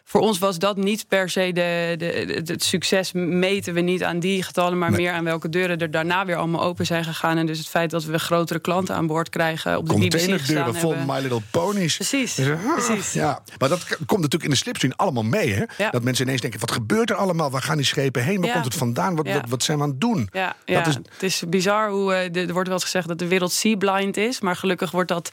Voor 0.06 0.20
ons 0.20 0.38
was 0.38 0.58
dat 0.58 0.76
niet 0.76 1.08
per 1.08 1.30
se 1.30 1.40
de, 1.52 1.94
de, 1.98 2.42
de, 2.42 2.52
het 2.52 2.64
succes. 2.64 3.12
Meten 3.12 3.74
we 3.74 3.80
niet 3.80 4.02
aan 4.04 4.18
die 4.18 4.42
getallen, 4.42 4.78
maar 4.78 4.90
Nee. 4.90 5.00
meer 5.00 5.12
aan 5.12 5.24
welke 5.24 5.48
deuren 5.48 5.78
er 5.78 5.90
daarna 5.90 6.24
weer 6.26 6.36
allemaal 6.36 6.62
open 6.62 6.86
zijn 6.86 7.04
gegaan. 7.04 7.36
En 7.38 7.46
dus 7.46 7.58
het 7.58 7.68
feit 7.68 7.90
dat 7.90 8.04
we 8.04 8.18
grotere 8.18 8.58
klanten 8.60 8.94
aan 8.94 9.06
boord 9.06 9.28
krijgen 9.28 9.76
op 9.78 9.86
de 9.88 9.92
Containerdeuren 9.92 10.74
vol. 10.74 10.94
My 11.06 11.18
Little 11.20 11.40
Ponies. 11.50 11.96
Precies, 11.96 12.34
Dus, 12.34 12.48
ah, 12.48 12.72
precies. 12.74 13.12
Ja, 13.12 13.42
maar 13.58 13.68
dat 13.68 13.86
komt 14.06 14.20
natuurlijk 14.20 14.44
in 14.44 14.50
de 14.50 14.56
slipstream 14.56 14.94
allemaal 14.96 15.22
mee. 15.22 15.52
Hè? 15.52 15.64
Ja. 15.78 15.90
Dat 15.90 16.02
mensen 16.02 16.24
ineens 16.24 16.40
denken, 16.40 16.60
wat 16.60 16.70
gebeurt 16.72 17.10
er 17.10 17.16
allemaal? 17.16 17.50
Waar 17.50 17.62
gaan 17.62 17.76
die 17.76 17.86
schepen 17.86 18.22
heen? 18.24 18.36
Waar 18.38 18.46
Ja. 18.46 18.52
komt 18.52 18.64
het 18.64 18.74
vandaan? 18.74 19.16
Wat, 19.16 19.26
Ja. 19.26 19.34
wat, 19.34 19.48
wat 19.48 19.62
zijn 19.62 19.76
we 19.78 19.82
aan 19.84 19.90
het 19.90 20.00
doen? 20.00 20.28
Ja, 20.32 20.56
ja 20.64 20.78
Dat 20.78 20.86
is, 20.86 20.94
het 20.94 21.22
is 21.22 21.42
bizar 21.48 21.90
hoe. 21.90 22.14
eh, 22.14 22.36
er 22.46 22.52
wordt 22.52 22.68
wel 22.68 22.76
eens 22.76 22.84
gezegd 22.84 23.08
dat 23.08 23.18
de 23.18 23.28
wereld 23.28 23.52
sea-blind 23.52 24.16
is. 24.16 24.40
Maar 24.40 24.56
gelukkig 24.56 24.90
wordt 24.90 25.08
dat. 25.08 25.30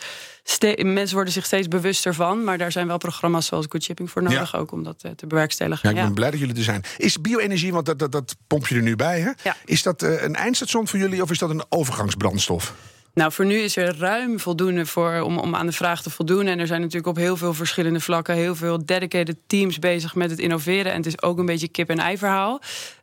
Mensen 0.84 1.16
worden 1.16 1.34
zich 1.34 1.46
steeds 1.46 1.68
bewuster 1.68 2.14
van. 2.14 2.44
Maar 2.44 2.58
daar 2.58 2.72
zijn 2.72 2.88
wel 2.88 2.98
programma's 2.98 3.46
zoals 3.46 3.66
Good 3.70 3.84
Shipping 3.84 4.12
voor 4.12 4.24
nodig. 4.24 4.52
Ja. 4.52 4.58
Ook 4.58 4.72
om 4.72 4.84
dat 4.84 5.04
eh, 5.04 5.12
te 5.12 5.28
bewerkstelligen. 5.28 5.90
ja, 5.90 5.96
ik 5.96 6.06
ben 6.06 6.14
blij 6.14 6.32
dat 6.32 6.40
jullie 6.40 6.56
er 6.56 6.64
zijn. 6.64 6.84
Is 6.98 7.22
bio-energie, 7.22 7.72
want 7.72 7.86
dat, 7.86 8.00
dat, 8.00 8.12
dat 8.12 8.36
pomp 8.48 8.68
je 8.68 8.76
er 8.76 8.82
nu 8.82 8.96
bij, 8.96 9.20
hè? 9.20 9.32
Is 9.66 9.84
dat 9.84 10.02
eh, 10.02 10.24
een 10.24 10.36
eindstation 10.36 10.88
voor 10.88 11.00
jullie 11.00 11.22
of 11.22 11.32
is 11.32 11.38
dat 11.38 11.50
een 11.50 11.64
overgangsbrandstof? 11.70 12.74
Nou, 13.14 13.32
voor 13.32 13.46
nu 13.46 13.56
is 13.56 13.76
er 13.76 13.98
ruim 13.98 14.40
voldoende 14.40 14.86
voor 14.86 15.20
om, 15.20 15.38
om 15.38 15.56
aan 15.56 15.66
de 15.66 15.72
vraag 15.72 16.02
te 16.02 16.10
voldoen. 16.10 16.48
En 16.48 16.60
er 16.60 16.68
zijn 16.68 16.80
natuurlijk 16.80 17.08
op 17.08 17.16
heel 17.16 17.38
veel 17.38 17.54
verschillende 17.54 18.00
vlakken 18.00 18.36
heel 18.36 18.56
veel 18.56 18.86
dedicated 18.86 19.36
teams 19.48 19.80
bezig 19.80 20.16
met 20.16 20.30
het 20.30 20.40
innoveren. 20.40 20.92
En 20.92 20.98
het 20.98 21.06
is 21.06 21.22
ook 21.22 21.38
een 21.38 21.46
beetje 21.46 21.68
kip-en-ei 21.68 22.18
verhaal. 22.18 22.62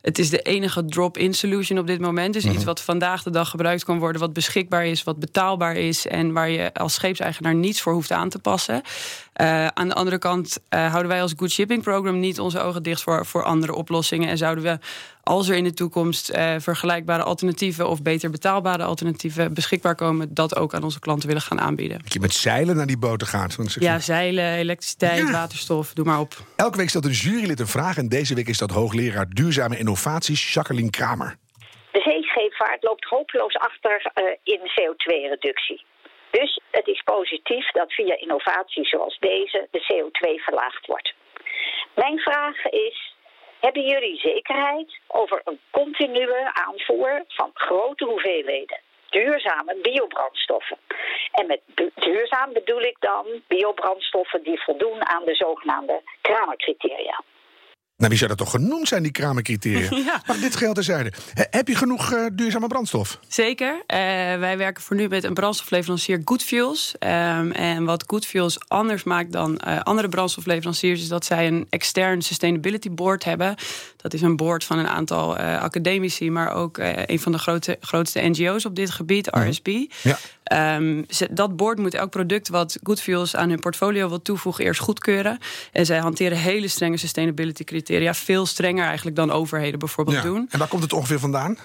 Het 0.08 0.18
is 0.18 0.30
de 0.30 0.38
enige 0.42 0.84
drop-in 0.84 1.34
solution 1.34 1.78
op 1.78 1.86
dit 1.86 2.00
moment. 2.00 2.32
Dus 2.34 2.44
iets 2.44 2.64
wat 2.64 2.80
vandaag 2.80 3.22
de 3.22 3.30
dag 3.30 3.50
gebruikt 3.50 3.84
kan 3.84 3.98
worden, 3.98 4.20
wat 4.20 4.32
beschikbaar 4.32 4.86
is, 4.86 5.04
wat 5.04 5.18
betaalbaar 5.18 5.76
is. 5.76 6.06
En 6.06 6.32
waar 6.32 6.50
je 6.50 6.74
als 6.74 6.94
scheepseigenaar 6.94 7.54
niets 7.54 7.80
voor 7.80 7.92
hoeft 7.92 8.12
aan 8.12 8.28
te 8.28 8.38
passen. 8.38 8.82
Eh, 9.32 9.66
aan 9.66 9.88
de 9.88 9.94
andere 9.94 10.18
kant 10.18 10.58
eh, 10.68 10.86
houden 10.90 11.08
wij 11.08 11.22
als 11.22 11.32
Good 11.36 11.50
Shipping 11.50 11.82
Program 11.82 12.18
niet 12.20 12.40
onze 12.40 12.60
ogen 12.60 12.82
dicht 12.82 13.02
voor, 13.02 13.26
voor 13.26 13.44
andere 13.44 13.74
oplossingen. 13.74 14.28
En 14.28 14.38
zouden 14.38 14.64
we, 14.64 14.78
als 15.22 15.48
er 15.48 15.56
in 15.56 15.64
de 15.64 15.74
toekomst 15.74 16.28
eh, 16.28 16.54
vergelijkbare 16.58 17.22
alternatieven 17.22 17.88
of 17.88 18.02
beter 18.02 18.30
betaalbare 18.30 18.82
alternatieven 18.84 19.54
beschikbaar 19.54 19.94
komen, 19.94 20.34
dat 20.34 20.56
ook 20.56 20.74
aan 20.74 20.82
onze 20.82 20.98
klanten 21.00 21.26
willen 21.28 21.42
gaan 21.42 21.60
aanbieden. 21.60 21.98
Dat 22.02 22.12
je 22.12 22.20
met 22.20 22.34
zeilen 22.34 22.76
naar 22.76 22.86
die 22.86 22.98
boten 22.98 23.26
gaat. 23.26 23.56
Want 23.56 23.72
je- 23.72 23.80
Ja, 23.80 23.98
zeilen, 24.00 24.52
elektriciteit, 24.52 25.18
Ja. 25.26 25.30
waterstof, 25.32 25.92
doe 25.92 26.04
maar 26.04 26.20
op. 26.20 26.42
Elke 26.56 26.76
week 26.76 26.88
stelt 26.88 27.04
een 27.04 27.10
jurylid 27.10 27.60
een 27.60 27.66
vraag 27.66 27.96
en 27.96 28.08
deze 28.08 28.34
week 28.34 28.48
is 28.48 28.58
dat 28.58 28.70
hoogleraar 28.70 29.28
duurzame 29.28 29.78
innovaties 29.98 30.52
Jacqueline 30.54 30.90
Kramer. 30.90 31.36
De 31.92 32.00
zeescheepvaart 32.00 32.82
loopt 32.82 33.04
hopeloos 33.04 33.56
achter 33.56 34.10
eh, 34.14 34.24
in 34.42 34.60
CO2-reductie. 34.60 35.84
Dus 36.30 36.60
het 36.70 36.86
is 36.86 37.02
positief 37.02 37.70
dat 37.70 37.92
via 37.92 38.16
innovaties 38.18 38.88
zoals 38.88 39.18
deze 39.18 39.68
de 39.70 39.80
CO2 39.80 40.42
verlaagd 40.44 40.86
wordt. 40.86 41.14
Mijn 41.94 42.18
vraag 42.18 42.64
is: 42.64 43.14
hebben 43.60 43.82
jullie 43.82 44.16
zekerheid 44.18 44.98
over 45.06 45.40
een 45.44 45.60
continue 45.70 46.52
aanvoer 46.52 47.24
van 47.28 47.50
grote 47.54 48.04
hoeveelheden 48.04 48.80
duurzame 49.10 49.76
biobrandstoffen? 49.82 50.78
En 51.32 51.46
met 51.46 51.60
du- 51.66 51.92
duurzaam 51.94 52.52
bedoel 52.52 52.80
ik 52.80 52.96
dan 52.98 53.26
biobrandstoffen 53.48 54.42
die 54.42 54.62
voldoen 54.62 55.08
aan 55.08 55.24
de 55.24 55.34
zogenaamde 55.34 56.02
Kramercriteria. 56.20 57.22
Nou, 57.98 58.10
wie 58.10 58.18
zou 58.18 58.28
dat 58.30 58.38
toch 58.38 58.50
genoemd 58.50 58.88
zijn, 58.88 59.02
die 59.02 59.12
Kramercriteria? 59.12 59.88
Ja. 60.08 60.22
Maar 60.26 60.40
dit 60.40 60.56
geldt 60.56 60.74
terzijde. 60.74 61.12
He- 61.34 61.44
Heb 61.50 61.68
je 61.68 61.74
genoeg 61.74 62.12
eh, 62.12 62.26
duurzame 62.32 62.66
brandstof? 62.66 63.18
Zeker. 63.28 63.82
Eh, 63.86 63.98
wij 64.38 64.58
werken 64.58 64.82
voor 64.82 64.96
nu 64.96 65.08
met 65.08 65.24
een 65.24 65.34
brandstofleverancier 65.34 66.20
Good 66.24 66.42
Fuels. 66.42 66.94
Ehm, 66.98 67.50
en 67.50 67.84
wat 67.84 68.04
Good 68.06 68.26
Fuels 68.26 68.58
anders 68.68 69.02
maakt 69.04 69.32
dan 69.32 69.58
eh, 69.58 69.80
andere 69.80 70.08
brandstofleveranciers... 70.08 71.00
is 71.00 71.08
dat 71.08 71.24
zij 71.24 71.46
een 71.46 71.66
extern 71.70 72.22
sustainability 72.22 72.90
board 72.90 73.24
hebben. 73.24 73.54
Dat 73.96 74.14
is 74.14 74.20
een 74.22 74.36
board 74.36 74.64
van 74.64 74.78
een 74.78 74.88
aantal 74.88 75.36
academici... 75.38 76.30
maar 76.30 76.52
ook 76.52 76.78
een 77.06 77.20
van 77.20 77.32
de 77.32 77.38
grote, 77.38 77.76
grootste 77.80 78.20
NGO's 78.20 78.64
op 78.64 78.76
dit 78.76 78.90
gebied, 78.90 79.26
RSB. 79.30 79.66
Ja. 80.02 80.18
Ehm, 80.48 81.02
ze- 81.08 81.28
dat 81.30 81.56
board 81.56 81.78
moet 81.78 81.94
elk 81.94 82.10
product 82.10 82.48
wat 82.48 82.78
Good 82.82 83.00
Fuels 83.00 83.36
aan 83.36 83.48
hun 83.48 83.58
portfolio 83.60 84.08
wil 84.08 84.22
toevoegen 84.22 84.64
eerst 84.64 84.80
goedkeuren. 84.80 85.38
En 85.72 85.86
zij 85.86 85.98
hanteren 85.98 86.38
hele 86.38 86.68
strenge 86.68 86.96
sustainability 86.96 87.64
criteria. 87.64 88.14
Veel 88.14 88.46
strenger 88.46 88.84
eigenlijk 88.84 89.16
dan 89.16 89.30
overheden 89.30 89.78
bijvoorbeeld 89.78 90.16
Ja. 90.16 90.22
doen. 90.22 90.46
En 90.50 90.58
waar 90.58 90.68
komt 90.68 90.82
het 90.82 90.92
ongeveer 90.92 91.18
vandaan? 91.18 91.56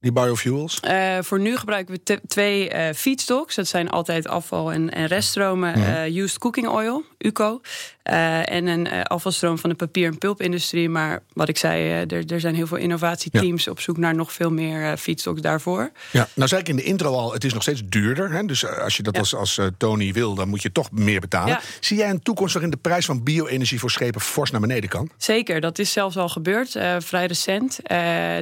Die 0.00 0.12
biofuels? 0.12 0.80
Eh, 0.80 1.18
voor 1.20 1.40
nu 1.40 1.56
gebruiken 1.56 1.94
we 1.94 2.02
te- 2.02 2.20
twee 2.28 2.68
eh, 2.68 2.94
feedstocks. 2.94 3.54
Dat 3.54 3.66
zijn 3.66 3.90
altijd 3.90 4.28
afval- 4.28 4.72
en, 4.72 4.90
en 4.90 5.06
reststromen. 5.06 5.78
Mhm. 5.78 5.88
eh, 5.88 6.16
used 6.16 6.38
cooking 6.38 6.68
oil, 6.68 7.02
UCO. 7.18 7.60
en 8.02 8.66
een 8.66 9.02
afvalstroom 9.02 9.58
van 9.58 9.70
de 9.70 9.76
papier- 9.76 10.06
en 10.06 10.18
pulpindustrie. 10.18 10.88
Maar 10.88 11.22
wat 11.32 11.48
ik 11.48 11.56
zei, 11.58 11.88
er, 11.90 12.32
er 12.32 12.40
zijn 12.40 12.54
heel 12.54 12.66
veel 12.66 12.76
innovatieteams 12.76 13.68
op 13.68 13.80
zoek 13.80 13.96
naar 13.96 14.14
nog 14.14 14.32
veel 14.32 14.50
meer 14.50 14.96
feedstocks 14.96 15.40
daarvoor. 15.40 15.90
Ja, 16.12 16.28
nou 16.34 16.48
zei 16.48 16.60
ik 16.60 16.68
in 16.68 16.76
de 16.76 16.82
intro 16.82 17.12
al, 17.14 17.32
het 17.32 17.44
is 17.44 17.52
nog 17.52 17.62
steeds 17.62 17.82
duurder. 17.84 18.30
Hè? 18.32 18.42
Dus 18.44 18.66
als 18.66 18.96
je 18.96 19.02
dat 19.02 19.14
Ja. 19.14 19.20
als, 19.20 19.34
als 19.34 19.60
Tony 19.78 20.12
wil, 20.12 20.34
dan 20.34 20.48
moet 20.48 20.62
je 20.62 20.72
toch 20.72 20.90
meer 20.90 21.20
betalen. 21.20 21.58
Zie 21.80 21.96
jij 21.96 22.10
een 22.10 22.22
toekomst 22.22 22.52
waarin 22.52 22.70
de 22.70 22.76
prijs 22.76 23.04
van 23.06 23.22
bio-energie 23.22 23.78
voor 23.78 23.90
schepen 23.90 24.20
fors 24.20 24.50
naar 24.50 24.60
beneden 24.60 24.90
kan? 24.90 25.10
Zeker, 25.16 25.60
dat 25.60 25.78
is 25.78 25.92
zelfs 25.92 26.16
al 26.16 26.28
gebeurd, 26.28 26.70
vrij 26.98 27.26
recent. 27.26 27.78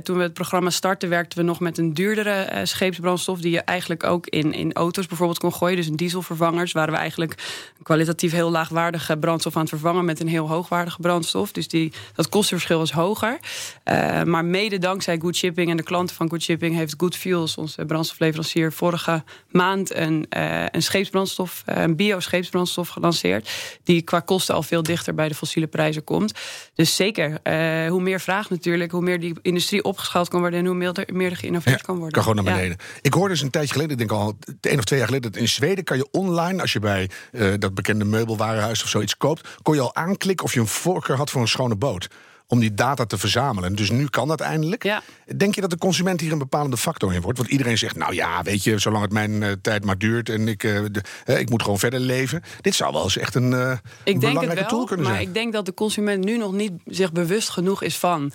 Toen 0.05 0.17
we 0.17 0.23
het 0.23 0.35
programma 0.35 0.71
startten, 0.71 1.09
werkten 1.09 1.39
we 1.39 1.45
nog 1.49 1.61
met 1.61 1.79
een 1.79 1.95
duurdere 1.95 2.31
eh, 2.31 2.65
scheepsbrandstof... 2.65 3.41
die 3.41 3.51
je 3.51 3.61
eigenlijk 3.61 4.05
ook 4.05 4.27
in, 4.27 4.53
in 4.53 4.73
auto's 4.73 5.07
bijvoorbeeld 5.07 5.39
kon 5.39 5.53
gooien. 5.53 5.77
Dus 5.77 5.87
een 5.87 5.97
dieselvervangers 5.97 6.73
waren 6.73 6.93
we 6.93 6.99
eigenlijk 6.99 7.35
kwalitatief 7.83 8.33
heel 8.33 8.51
laagwaardige 8.51 9.17
brandstof 9.17 9.55
aan 9.55 9.61
het 9.61 9.71
vervangen... 9.71 10.05
met 10.05 10.21
een 10.21 10.29
heel 10.29 10.49
hoogwaardige 10.49 11.01
brandstof. 11.01 11.53
Dus 11.53 11.69
die, 11.69 11.93
dat 12.15 12.29
kostenverschil 12.29 12.83
is 12.83 12.91
hoger. 12.91 13.39
Eh, 13.85 14.23
maar 14.23 14.45
mede 14.45 14.79
dankzij 14.79 15.19
Good 15.19 15.37
Shipping 15.37 15.71
en 15.71 15.77
de 15.77 15.83
klanten 15.83 16.17
van 16.17 16.29
Good 16.29 16.43
Shipping... 16.43 16.75
heeft 16.75 16.95
Good 16.97 17.17
Fuels, 17.17 17.57
onze 17.57 17.85
brandstofleverancier, 17.85 18.73
vorige 18.73 19.23
maand... 19.51 19.95
een, 19.95 20.27
eh, 20.29 20.65
een 20.71 20.83
scheepsbrandstof, 20.83 21.63
een 21.67 21.97
bio-scheepsbrandstof 21.97 22.89
gelanceerd... 22.89 23.51
die 23.85 24.03
qua 24.03 24.21
kosten 24.21 24.55
al 24.55 24.63
veel 24.63 24.83
dichter 24.83 25.15
bij 25.15 25.29
de 25.29 25.35
fossiele 25.35 25.67
prijzen 25.67 26.05
komt. 26.05 26.33
Dus 26.75 26.97
zeker, 26.97 27.41
hoe 27.89 28.03
meer 28.03 28.21
vraag 28.21 28.51
natuurlijk... 28.51 28.91
hoe 28.91 29.03
meer 29.03 29.21
die 29.21 29.35
industrie 29.43 29.85
opgeschaald 29.85 30.29
kan 30.29 30.41
worden... 30.41 30.59
en 30.59 30.67
hoe 30.67 30.75
meer 30.75 30.93
er, 30.93 31.15
meer 31.15 31.37
er 31.39 31.45
geïnnoveerd 31.45 31.83
kan 31.83 31.95
worden. 31.95 32.13
Kan 32.13 32.23
gewoon 32.23 32.45
naar 32.45 32.55
Ja. 32.55 32.61
beneden. 32.61 32.77
Ik 33.01 33.15
hoorde 33.15 33.31
eens 33.31 33.43
een 33.43 33.51
tijdje 33.51 33.73
geleden, 33.73 33.93
ik 33.93 33.99
denk 33.99 34.11
al 34.21 34.39
één 34.61 34.79
of 34.79 34.85
twee 34.85 34.99
jaar 34.99 35.09
geleden... 35.09 35.33
dat 35.33 35.41
in 35.41 35.49
Zweden 35.49 35.85
kan 35.85 35.97
je 35.97 36.09
online, 36.11 36.61
als 36.61 36.73
je 36.73 36.79
bij 36.81 37.11
eh, 37.33 37.53
dat 37.59 37.75
bekende 37.75 38.05
meubelwarenhuis 38.05 38.83
of 38.83 38.89
zoiets 38.89 39.17
koopt... 39.17 39.49
kon 39.63 39.75
je 39.75 39.81
al 39.81 39.95
aanklikken 39.95 40.47
of 40.47 40.55
je 40.55 40.61
een 40.61 40.67
voorkeur 40.67 41.17
had 41.17 41.31
voor 41.31 41.41
een 41.41 41.49
schone 41.49 41.77
boot. 41.77 42.09
Om 42.51 42.61
die 42.61 42.75
data 42.75 43.05
te 43.07 43.19
verzamelen. 43.19 43.75
Dus 43.77 43.91
nu 43.91 44.07
kan 44.07 44.29
dat 44.29 44.41
eindelijk. 44.41 44.83
Ja. 44.83 45.03
Denk 45.37 45.55
je 45.55 45.61
dat 45.61 45.71
de 45.71 45.79
consument 45.79 46.21
hier 46.21 46.33
een 46.33 46.39
bepalende 46.39 46.77
factor 46.77 47.15
in 47.15 47.21
wordt? 47.21 47.39
Want 47.39 47.51
iedereen 47.51 47.79
zegt, 47.79 47.97
nou 47.97 48.15
ja, 48.15 48.43
weet 48.43 48.65
je, 48.65 48.79
zolang 48.79 49.03
het 49.03 49.13
mijn 49.13 49.43
eh, 49.43 49.53
tijd 49.63 49.85
maar 49.85 49.99
duurt... 49.99 50.29
en 50.29 50.49
ik, 50.49 50.65
eh, 50.65 50.81
de, 50.91 51.03
ik 51.39 51.51
moet 51.51 51.63
gewoon 51.63 51.79
verder 51.79 52.01
leven. 52.01 52.43
Dit 52.61 52.75
zou 52.75 52.93
wel 52.93 53.03
eens 53.03 53.17
echt 53.17 53.35
een, 53.35 53.53
Ik 53.53 53.81
denk 54.05 54.21
belangrijke 54.21 54.59
het 54.59 54.69
tool 54.69 54.79
wel, 54.79 54.87
kunnen 54.87 55.07
maar 55.07 55.15
zijn. 55.15 55.27
ik 55.29 55.35
denk 55.35 55.53
dat 55.53 55.67
de 55.67 55.75
consument 55.75 56.25
nu 56.25 56.37
nog 56.39 56.53
niet 56.53 56.73
zich 56.87 57.13
bewust 57.13 57.49
genoeg 57.49 57.83
is 57.83 57.97
van. 57.99 58.33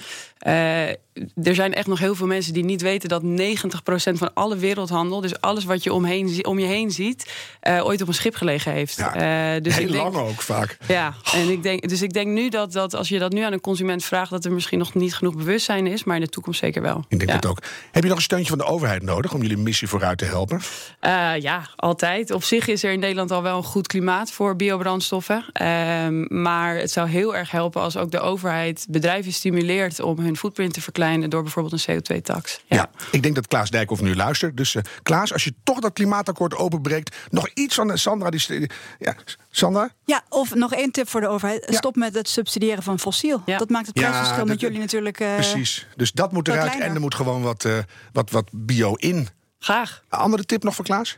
Eh, 1.13 1.47
er 1.47 1.55
zijn 1.55 1.73
echt 1.73 1.87
nog 1.87 1.99
heel 1.99 2.15
veel 2.15 2.27
mensen 2.27 2.53
die 2.53 2.63
niet 2.63 2.81
weten 2.81 3.09
dat 3.09 3.23
90% 3.23 4.17
van 4.17 4.33
alle 4.33 4.57
wereldhandel, 4.57 5.21
dus 5.21 5.41
alles 5.41 5.63
wat 5.63 5.83
je 5.83 5.93
omheen, 5.93 6.45
om 6.45 6.59
je 6.59 6.65
heen 6.65 6.91
ziet, 6.91 7.31
uh, 7.67 7.85
ooit 7.85 8.01
op 8.01 8.07
een 8.07 8.13
schip 8.13 8.35
gelegen 8.35 8.71
heeft. 8.71 8.97
Ja, 8.97 9.55
uh, 9.55 9.61
dus 9.61 9.75
heel 9.75 9.85
ik 9.85 9.91
denk, 9.91 10.03
lang 10.13 10.27
ook 10.27 10.41
vaak. 10.41 10.77
Ja, 10.87 11.13
en 11.33 11.49
ik 11.49 11.63
denk, 11.63 11.89
dus 11.89 12.01
ik 12.01 12.13
denk 12.13 12.27
nu 12.27 12.49
dat, 12.49 12.71
dat 12.71 12.95
als 12.95 13.09
je 13.09 13.19
dat 13.19 13.31
nu 13.31 13.41
aan 13.41 13.53
een 13.53 13.61
consument 13.61 14.03
vraagt, 14.03 14.29
dat 14.29 14.45
er 14.45 14.51
misschien 14.51 14.79
nog 14.79 14.93
niet 14.93 15.15
genoeg 15.15 15.35
bewustzijn 15.35 15.87
is, 15.87 16.03
maar 16.03 16.15
in 16.15 16.21
de 16.21 16.29
toekomst 16.29 16.59
zeker 16.59 16.81
wel. 16.81 17.05
Ik 17.07 17.19
denk 17.19 17.31
het 17.31 17.45
ook. 17.45 17.59
Heb 17.91 18.03
je 18.03 18.09
nog 18.09 18.17
een 18.17 18.23
steuntje 18.23 18.49
van 18.49 18.57
de 18.57 18.65
overheid 18.65 19.01
nodig 19.01 19.33
om 19.33 19.41
jullie 19.41 19.57
missie 19.57 19.87
vooruit 19.87 20.17
te 20.17 20.25
helpen? 20.25 20.61
Uh, 21.01 21.31
ja, 21.39 21.69
altijd. 21.75 22.31
Op 22.31 22.43
zich 22.43 22.67
is 22.67 22.83
er 22.83 22.91
in 22.91 22.99
Nederland 22.99 23.31
al 23.31 23.43
wel 23.43 23.57
een 23.57 23.63
goed 23.63 23.87
klimaat 23.87 24.31
voor 24.31 24.55
biobrandstoffen. 24.55 25.45
Ehm, 25.53 26.41
maar 26.41 26.75
het 26.75 26.91
zou 26.91 27.09
heel 27.09 27.35
erg 27.35 27.51
helpen 27.51 27.81
als 27.81 27.97
ook 27.97 28.11
de 28.11 28.19
overheid 28.19 28.85
bedrijven 28.89 29.33
stimuleert 29.33 29.99
om 29.99 30.19
hun 30.19 30.37
footprint 30.37 30.73
te 30.73 30.81
verkleinen 31.03 31.29
door 31.29 31.43
bijvoorbeeld 31.43 31.87
een 31.87 32.21
CO2-tax. 32.21 32.59
Ja. 32.67 32.89
ik 33.11 33.23
denk 33.23 33.35
dat 33.35 33.47
Klaas 33.47 33.69
Dijkhoff 33.69 34.01
nu 34.01 34.15
luistert. 34.15 34.57
Dus 34.57 34.73
uh, 34.73 34.81
Klaas, 35.03 35.33
als 35.33 35.43
je 35.43 35.53
toch 35.63 35.79
dat 35.79 35.93
klimaatakkoord 35.93 36.55
openbreekt, 36.55 37.15
nog 37.29 37.49
iets 37.53 37.75
van 37.75 37.97
Sandra. 37.97 38.29
Die, 38.29 38.69
ja, 38.99 39.15
Sandra? 39.49 39.89
Ja, 40.05 40.23
of 40.29 40.55
nog 40.55 40.73
één 40.73 40.91
tip 40.91 41.09
voor 41.09 41.21
de 41.21 41.27
overheid. 41.27 41.67
Stop 41.69 41.95
met 41.95 42.15
het 42.15 42.29
subsidiëren 42.29 42.83
van 42.83 42.99
fossiel. 42.99 43.41
Ja. 43.45 43.57
Dat 43.57 43.69
maakt 43.69 43.85
het 43.85 43.95
prijsverschil 43.95 44.45
met 44.45 44.59
jullie 44.59 44.79
natuurlijk. 44.79 45.19
Uh, 45.19 45.35
precies. 45.35 45.87
Dus 45.95 46.11
dat 46.11 46.31
moet 46.31 46.47
eruit 46.47 46.79
en 46.79 46.93
er 46.93 47.01
moet 47.01 47.15
gewoon 47.15 47.41
wat, 47.41 47.63
uh, 47.63 47.77
wat, 48.11 48.31
wat 48.31 48.49
bio 48.51 48.93
in. 48.93 49.27
Graag. 49.59 50.03
Een 50.09 50.19
andere 50.19 50.43
tip 50.43 50.63
nog 50.63 50.75
voor 50.75 50.85
Klaas? 50.85 51.17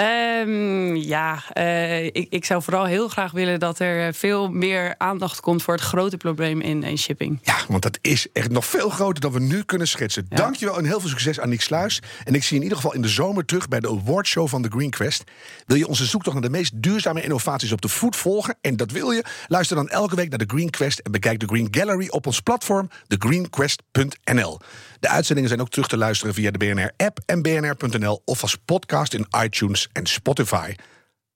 Um, 0.00 0.96
ja, 0.96 1.42
uh, 1.58 2.04
ik, 2.04 2.26
ik 2.30 2.44
zou 2.44 2.62
vooral 2.62 2.84
heel 2.84 3.08
graag 3.08 3.32
willen 3.32 3.60
dat 3.60 3.78
er 3.78 4.14
veel 4.14 4.50
meer 4.50 4.94
aandacht 4.98 5.40
komt 5.40 5.62
voor 5.62 5.74
het 5.74 5.82
grote 5.82 6.16
probleem 6.16 6.60
in, 6.60 6.82
in 6.82 6.98
shipping. 6.98 7.38
Ja, 7.42 7.56
want 7.68 7.82
dat 7.82 7.98
is 8.00 8.26
echt 8.32 8.50
nog 8.50 8.64
veel 8.64 8.88
groter 8.88 9.20
dan 9.20 9.32
we 9.32 9.40
nu 9.40 9.62
kunnen 9.62 9.88
schetsen. 9.88 10.26
Ja. 10.28 10.36
Dankjewel 10.36 10.78
en 10.78 10.84
heel 10.84 11.00
veel 11.00 11.08
succes 11.08 11.40
aan 11.40 11.48
Nick 11.48 11.60
Sluis. 11.60 12.02
En 12.24 12.34
ik 12.34 12.42
zie 12.42 12.56
in 12.56 12.62
ieder 12.62 12.76
geval 12.76 12.94
in 12.94 13.02
de 13.02 13.08
zomer 13.08 13.44
terug 13.44 13.68
bij 13.68 13.80
de 13.80 13.88
awardshow 13.88 14.48
van 14.48 14.62
de 14.62 14.68
Green 14.68 14.90
Quest. 14.90 15.24
Wil 15.66 15.76
je 15.76 15.86
onze 15.86 16.04
zoektocht 16.04 16.36
naar 16.36 16.50
de 16.50 16.56
meest 16.56 16.82
duurzame 16.82 17.22
innovaties 17.22 17.72
op 17.72 17.80
de 17.80 17.88
voet 17.88 18.16
volgen? 18.16 18.56
En 18.60 18.76
dat 18.76 18.90
wil 18.90 19.10
je? 19.10 19.24
Luister 19.46 19.76
dan 19.76 19.88
elke 19.88 20.16
week 20.16 20.28
naar 20.28 20.38
de 20.38 20.48
Green 20.48 20.70
Quest 20.70 20.98
en 20.98 21.12
bekijk 21.12 21.40
de 21.40 21.46
Green 21.46 21.68
Gallery 21.70 22.08
op 22.08 22.26
ons 22.26 22.40
platform 22.40 22.88
thegreenquest.nl. 23.06 24.58
De 25.02 25.08
uitzendingen 25.08 25.48
zijn 25.48 25.60
ook 25.60 25.68
terug 25.68 25.88
te 25.88 25.96
luisteren 25.96 26.34
via 26.34 26.50
de 26.50 26.58
BNR-app 26.58 27.18
en 27.26 27.42
bnr.nl 27.42 28.22
of 28.24 28.42
als 28.42 28.56
podcast 28.64 29.14
in 29.14 29.26
iTunes 29.42 29.88
en 29.92 30.06
Spotify. 30.06 30.74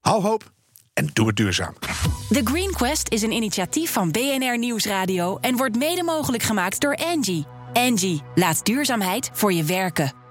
Hou 0.01 0.23
hoop 0.23 0.53
en 0.93 1.11
doe 1.13 1.27
het 1.27 1.37
duurzaam. 1.37 1.75
The 2.29 2.41
Green 2.45 2.73
Quest 2.73 3.09
is 3.09 3.23
een 3.23 3.33
initiatief 3.33 3.93
van 3.93 4.11
BNR 4.11 4.59
Nieuwsradio 4.59 5.39
en 5.39 5.57
wordt 5.57 5.77
mede 5.77 6.03
mogelijk 6.03 6.43
gemaakt 6.43 6.81
door 6.81 6.97
Angie. 6.97 7.47
Angie, 7.73 8.23
laat 8.35 8.65
duurzaamheid 8.65 9.31
voor 9.33 9.53
je 9.53 9.65
werken. 9.65 10.26